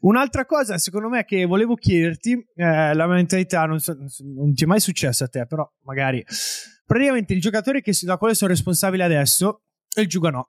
Un'altra 0.00 0.44
cosa, 0.44 0.78
secondo 0.78 1.08
me, 1.08 1.24
che 1.24 1.44
volevo 1.44 1.76
chiederti, 1.76 2.32
eh, 2.56 2.94
la 2.94 3.06
mentalità 3.06 3.64
non, 3.66 3.78
so, 3.78 3.96
non, 4.34 4.52
ti 4.54 4.64
è 4.64 4.66
mai 4.66 4.80
successo 4.80 5.22
a 5.22 5.28
te, 5.28 5.46
però 5.46 5.68
magari. 5.84 6.24
Praticamente 6.84 7.32
il 7.32 7.40
giocatore 7.40 7.80
che, 7.80 7.92
da 8.02 8.16
quale 8.16 8.34
sono 8.34 8.50
responsabile 8.50 9.04
adesso 9.04 9.62
è 9.94 10.00
il 10.00 10.08
Giuganò. 10.08 10.44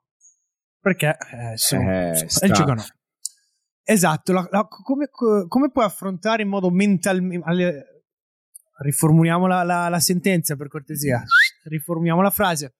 Perché 0.80 1.16
eh, 1.32 1.56
sono, 1.56 1.90
eh, 1.90 2.10
è 2.10 2.46
il 2.46 2.52
Giuganò. 2.52 2.82
Esatto, 3.84 4.32
la, 4.32 4.46
la, 4.50 4.66
come, 4.66 5.08
come, 5.10 5.70
puoi 5.70 5.84
affrontare 5.84 6.42
in 6.42 6.48
modo 6.48 6.70
mentalmente 6.70 7.94
riformuliamo 8.76 9.46
la, 9.46 9.88
la 9.88 10.00
sentenza 10.00 10.56
per 10.56 10.68
cortesia, 10.68 11.22
riformuliamo 11.64 12.22
la 12.22 12.30
frase. 12.30 12.74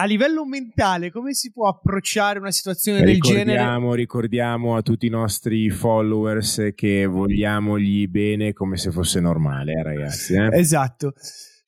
A 0.00 0.04
livello 0.04 0.46
mentale, 0.46 1.10
come 1.10 1.34
si 1.34 1.50
può 1.50 1.66
approcciare 1.66 2.38
una 2.38 2.52
situazione 2.52 3.02
del 3.02 3.18
genere? 3.18 3.94
Ricordiamo 3.96 4.76
a 4.76 4.82
tutti 4.82 5.06
i 5.06 5.10
nostri 5.10 5.70
followers 5.70 6.70
che 6.76 7.04
vogliamogli 7.06 8.06
bene 8.06 8.52
come 8.52 8.76
se 8.76 8.92
fosse 8.92 9.18
normale, 9.18 9.72
eh, 9.72 9.82
ragazzi. 9.82 10.34
Eh? 10.34 10.56
Esatto. 10.56 11.14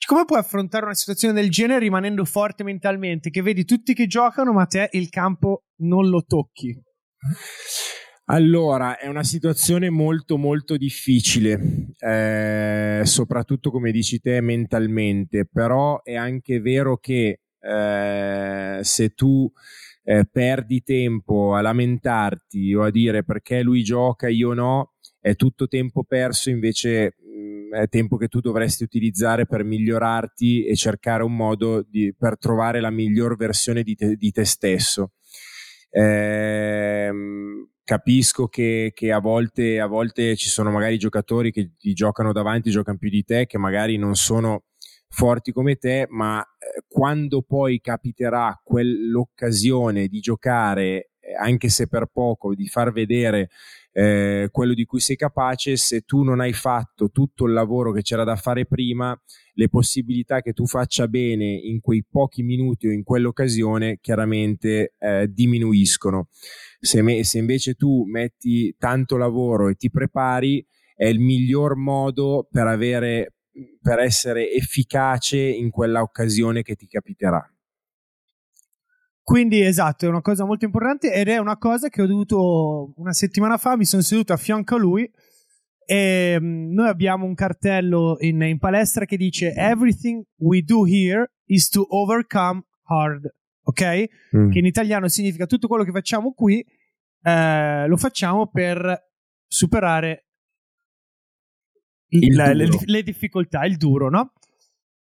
Come 0.07 0.25
puoi 0.27 0.39
affrontare 0.39 0.85
una 0.85 0.95
situazione 0.95 1.35
del 1.35 1.51
genere 1.51 1.81
rimanendo 1.81 2.25
forte 2.25 2.63
mentalmente? 2.63 3.31
Che 3.31 3.43
vedi 3.43 3.65
tutti 3.65 3.95
che 3.95 4.07
giocano, 4.07 4.53
ma 4.53 4.65
te 4.67 4.89
il 4.93 5.09
campo 5.09 5.65
non 5.79 6.09
lo 6.09 6.23
tocchi. 6.25 6.81
Allora, 8.33 8.97
è 8.97 9.09
una 9.09 9.25
situazione 9.25 9.91
molto 9.91 10.37
molto 10.37 10.77
difficile, 10.77 11.89
eh, 11.99 13.03
soprattutto 13.05 13.73
come 13.73 13.91
dici 13.91 14.21
te 14.21 14.41
mentalmente, 14.41 15.47
però 15.53 16.01
è 16.05 16.15
anche 16.15 16.61
vero 16.61 16.97
che 16.99 17.41
eh, 17.61 18.79
se 18.83 19.09
tu 19.15 19.51
eh, 20.05 20.27
perdi 20.31 20.85
tempo 20.85 21.55
a 21.55 21.61
lamentarti 21.61 22.73
o 22.73 22.85
a 22.85 22.91
dire 22.93 23.25
perché 23.25 23.63
lui 23.63 23.83
gioca 23.83 24.29
e 24.29 24.35
io 24.35 24.53
no, 24.53 24.93
è 25.19 25.35
tutto 25.35 25.67
tempo 25.67 26.05
perso, 26.05 26.51
invece 26.51 27.17
mh, 27.19 27.77
mm, 27.77 27.81
è 27.81 27.89
tempo 27.89 28.17
che 28.17 28.29
tu 28.29 28.39
dovresti 28.39 28.85
utilizzare 28.85 29.45
per 29.47 29.65
migliorarti 29.65 30.67
e 30.67 30.77
cercare 30.77 31.25
un 31.25 31.35
modo 31.35 31.83
di, 31.83 32.15
per 32.17 32.39
trovare 32.39 32.79
la 32.79 32.91
miglior 32.91 33.35
versione 33.37 33.83
di 33.83 33.97
te, 33.97 34.15
di 34.15 34.31
te 34.31 34.45
stesso. 34.45 35.15
Ehm, 35.91 37.71
capisco 37.91 38.47
che, 38.47 38.93
che 38.95 39.11
a, 39.11 39.19
volte, 39.19 39.81
a, 39.81 39.87
volte, 39.89 40.37
ci 40.37 40.49
sono 40.49 40.71
magari 40.71 40.97
giocatori 40.97 41.51
che 41.51 41.73
ti 41.77 41.93
giocano 41.93 42.33
davanti, 42.33 42.71
giocano 42.71 42.97
più 42.97 43.11
di 43.11 43.25
te, 43.25 43.47
che 43.47 43.59
magari 43.59 43.97
non 43.97 44.15
sono 44.15 44.63
forti 45.09 45.51
come 45.51 45.75
te, 45.75 46.07
ma 46.09 46.41
eh, 46.41 46.85
quando 46.87 47.43
poi 47.43 47.81
capiterà 47.81 48.61
quell'occasione 48.63 50.07
di 50.07 50.21
giocare, 50.21 51.11
eh, 51.19 51.35
anche 51.37 51.69
se 51.69 51.89
per 51.89 52.07
poco, 52.13 52.55
di 52.55 52.69
far 52.69 52.93
vedere 52.93 53.51
eh, 53.91 54.51
quello 54.53 54.75
di 54.75 54.85
cui 54.85 55.01
sei 55.01 55.17
capace, 55.17 55.77
se 55.77 56.03
tu 56.03 56.23
non 56.23 56.39
hai 56.39 56.53
fatto 56.53 57.11
tutto 57.11 57.45
il 57.47 57.53
lavoro 57.53 57.91
che 57.91 58.03
c'era 58.03 58.23
da 58.23 58.37
fare 58.37 58.67
prima, 58.67 59.21
le 59.61 59.69
possibilità 59.69 60.41
che 60.41 60.55
tu 60.55 60.67
faccia 60.67 61.07
bene 61.07 61.45
in 61.45 61.81
quei 61.83 62.03
pochi 62.09 62.43
minuti 62.43 62.87
o 62.87 62.93
in 62.93 63.03
quell'occasione 63.03 63.99
chiaramente 64.01 64.95
eh, 64.99 65.29
diminuiscono. 65.31 66.29
Se, 66.81 67.03
me, 67.03 67.25
se 67.25 67.39
invece 67.39 67.75
tu 67.75 68.05
metti 68.05 68.75
tanto 68.79 69.19
lavoro 69.19 69.69
e 69.69 69.75
ti 69.75 69.91
prepari, 69.91 70.67
è 70.97 71.05
il 71.05 71.21
miglior 71.21 71.77
modo 71.77 72.49
per 72.51 72.69
avere 72.69 73.35
per 73.83 73.99
essere 73.99 74.51
efficace 74.51 75.39
in 75.39 75.69
quella 75.71 76.01
occasione 76.01 76.63
che 76.63 76.77
ti 76.77 76.87
capiterà. 76.87 77.47
Quindi 79.23 79.61
esatto, 79.61 80.07
è 80.07 80.09
una 80.09 80.23
cosa 80.23 80.47
molto 80.47 80.65
importante 80.65 81.13
ed 81.13 81.29
è 81.29 81.37
una 81.37 81.59
cosa 81.59 81.91
che 81.91 82.01
ho 82.01 82.07
dovuto 82.07 82.95
una 82.97 83.13
settimana 83.13 83.59
fa, 83.59 83.77
mi 83.77 83.85
sono 83.85 84.01
seduto 84.01 84.33
a 84.33 84.39
fianco 84.39 84.77
a 84.77 84.79
lui 84.79 85.11
e 85.91 86.37
um, 86.39 86.73
noi 86.73 86.87
abbiamo 86.87 87.25
un 87.25 87.35
cartello 87.35 88.17
in, 88.21 88.41
in, 88.43 88.61
palestra 88.61 89.07
che 89.07 89.17
dice 89.17 89.53
Everything 89.55 90.23
we 90.37 90.63
do 90.63 90.87
here 90.87 91.33
is 91.47 91.69
to 91.69 91.85
overcome 91.89 92.63
hard, 92.85 93.29
ok? 93.65 94.05
Mm. 94.37 94.51
Che 94.51 94.59
in 94.61 94.67
italiano 94.67 95.09
significa 95.09 95.47
tutto 95.47 95.67
quello 95.67 95.83
che 95.83 95.91
facciamo 95.91 96.33
qui 96.33 96.65
eh, 97.23 97.89
lo 97.89 97.97
facciamo 97.97 98.47
per 98.47 99.11
superare 99.49 100.27
il, 102.11 102.37
le, 102.37 102.69
le, 102.85 103.03
difficoltà, 103.03 103.65
il 103.65 103.77
duro, 103.77 104.09
no? 104.09 104.35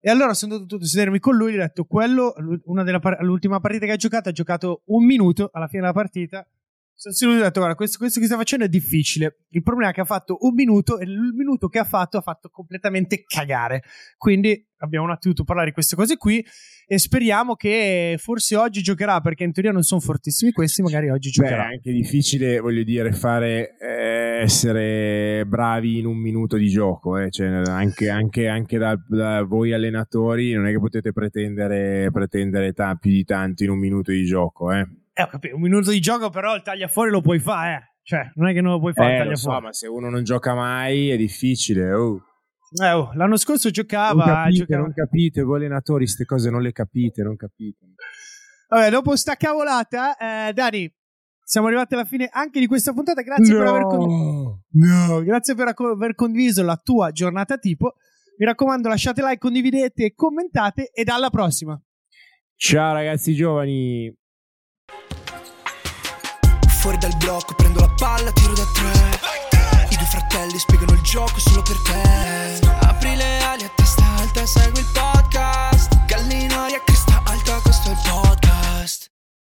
E 0.00 0.10
allora 0.10 0.34
sono 0.34 0.58
dovuto 0.58 0.84
sedermi 0.84 1.20
con 1.20 1.36
lui 1.36 1.52
gli 1.52 1.58
ho 1.58 1.60
detto: 1.60 1.84
Quello, 1.84 2.34
una 2.64 2.82
della, 2.82 3.00
l'ultima 3.20 3.60
partita 3.60 3.86
che 3.86 3.92
ha 3.92 3.96
giocato, 3.96 4.30
ha 4.30 4.32
giocato 4.32 4.82
un 4.86 5.04
minuto 5.04 5.48
alla 5.52 5.68
fine 5.68 5.82
della 5.82 5.92
partita. 5.92 6.44
Seduto 6.94 7.38
e 7.38 7.40
ho 7.40 7.44
detto: 7.44 7.58
Guarda, 7.58 7.76
questo, 7.76 7.98
questo, 7.98 8.20
che 8.20 8.26
sta 8.26 8.36
facendo 8.36 8.64
è 8.64 8.68
difficile. 8.68 9.38
Il 9.50 9.62
problema 9.62 9.90
è 9.90 9.94
che 9.94 10.02
ha 10.02 10.04
fatto 10.04 10.38
un 10.40 10.54
minuto 10.54 10.98
e 10.98 11.04
il 11.04 11.32
minuto 11.34 11.68
che 11.68 11.78
ha 11.78 11.84
fatto 11.84 12.18
ha 12.18 12.20
fatto 12.20 12.48
completamente 12.48 13.24
cagare. 13.24 13.82
Quindi 14.16 14.68
abbiamo 14.78 15.06
un 15.06 15.12
attimo 15.12 15.34
parlare 15.44 15.68
di 15.68 15.72
queste 15.72 15.96
cose 15.96 16.16
qui 16.16 16.44
e 16.86 16.98
speriamo 16.98 17.54
che 17.54 18.16
forse 18.18 18.56
oggi 18.56 18.82
giocherà 18.82 19.20
perché 19.20 19.44
in 19.44 19.52
teoria 19.52 19.72
non 19.72 19.82
sono 19.82 20.00
fortissimi 20.00 20.52
questi, 20.52 20.82
magari 20.82 21.08
oggi 21.10 21.30
giocherà. 21.30 21.62
Beh, 21.64 21.68
è 21.68 21.72
anche 21.74 21.92
difficile, 21.92 22.60
voglio 22.60 22.82
dire, 22.82 23.12
fare. 23.12 23.76
Eh 23.78 24.22
essere 24.42 25.44
bravi 25.46 25.98
in 25.98 26.06
un 26.06 26.16
minuto 26.16 26.56
di 26.56 26.68
gioco, 26.68 27.16
eh? 27.16 27.30
cioè, 27.30 27.46
anche, 27.46 28.10
anche, 28.10 28.48
anche 28.48 28.78
da, 28.78 28.98
da, 29.06 29.42
voi 29.42 29.72
allenatori 29.72 30.52
non 30.52 30.66
è 30.66 30.72
che 30.72 30.78
potete 30.78 31.12
pretendere, 31.12 32.10
pretendere 32.10 32.72
ta- 32.72 32.96
più 32.96 33.10
di 33.10 33.24
tanto 33.24 33.62
in 33.62 33.70
un 33.70 33.78
minuto 33.78 34.10
di 34.10 34.24
gioco. 34.24 34.72
Eh? 34.72 34.86
Eh, 35.14 35.28
capito, 35.28 35.54
un 35.54 35.60
minuto 35.60 35.90
di 35.90 36.00
gioco 36.00 36.30
però 36.30 36.54
il 36.54 36.62
tagliafuori 36.62 37.10
lo 37.10 37.20
puoi 37.20 37.38
fare, 37.38 37.74
eh. 37.74 37.80
cioè 38.02 38.30
non 38.34 38.48
è 38.48 38.54
che 38.54 38.62
non 38.62 38.72
lo 38.72 38.78
puoi 38.78 38.94
fare 38.94 39.10
eh, 39.10 39.12
il 39.12 39.18
tagliafuori. 39.22 39.56
So, 39.58 39.62
ma 39.62 39.72
se 39.72 39.86
uno 39.86 40.08
non 40.08 40.24
gioca 40.24 40.54
mai 40.54 41.10
è 41.10 41.16
difficile. 41.16 41.92
Oh. 41.92 42.22
Eh, 42.82 42.92
oh, 42.92 43.12
l'anno 43.14 43.36
scorso 43.36 43.70
giocava. 43.70 44.24
Non 44.24 44.34
capite, 44.34 44.58
giocava. 44.58 44.82
non 44.82 44.92
capite, 44.94 45.42
voi 45.42 45.56
allenatori 45.56 46.04
queste 46.04 46.24
cose 46.24 46.48
non 46.48 46.62
le 46.62 46.72
capite, 46.72 47.22
non 47.22 47.36
capite. 47.36 47.86
Vabbè, 48.68 48.88
dopo 48.88 49.14
sta 49.16 49.34
cavolata, 49.36 50.16
eh, 50.16 50.52
Dani, 50.54 50.90
siamo 51.44 51.66
arrivati 51.66 51.92
alla 51.92 52.06
fine 52.06 52.30
anche 52.32 52.58
di 52.58 52.66
questa 52.66 52.94
puntata. 52.94 53.20
Grazie 53.20 53.54
per 53.54 53.66
aver 53.66 53.82
condiviso. 53.82 54.62
No, 54.70 55.22
grazie 55.22 55.54
per 55.54 55.74
aver 55.76 56.14
condiviso 56.14 56.62
la 56.62 56.80
tua 56.82 57.10
giornata 57.10 57.58
tipo. 57.58 57.96
Mi 58.38 58.46
raccomando, 58.46 58.88
lasciate 58.88 59.20
like, 59.20 59.36
condividete, 59.36 60.14
commentate 60.14 60.90
ed 60.90 61.10
alla 61.10 61.28
prossima. 61.28 61.78
Ciao 62.56 62.94
ragazzi 62.94 63.34
giovani 63.34 64.10
fuori 66.82 66.98
dal 66.98 67.16
blocco, 67.16 67.54
prendo 67.54 67.78
la 67.78 67.88
palla, 67.90 68.32
tiro 68.32 68.54
da 68.54 68.66
tre. 68.72 69.20
I 69.88 69.96
due 69.96 70.06
fratelli 70.06 70.58
spiegano 70.58 70.92
il 70.94 71.00
gioco 71.02 71.38
solo 71.38 71.62
per 71.62 71.80
te. 71.80 72.66
Apri 72.80 73.14
le 73.14 73.40
ali 73.44 73.62
a 73.62 73.70
testa 73.72 74.04
alta, 74.18 74.44
segui 74.44 74.80
il 74.80 74.86
podcast. 74.92 76.04
Gallinoia 76.06 76.78
a 76.78 76.82
cresta 76.84 77.22
alta, 77.24 77.60
questo 77.62 77.88
è 77.88 77.92
il 77.92 77.98
podcast. 78.02 79.11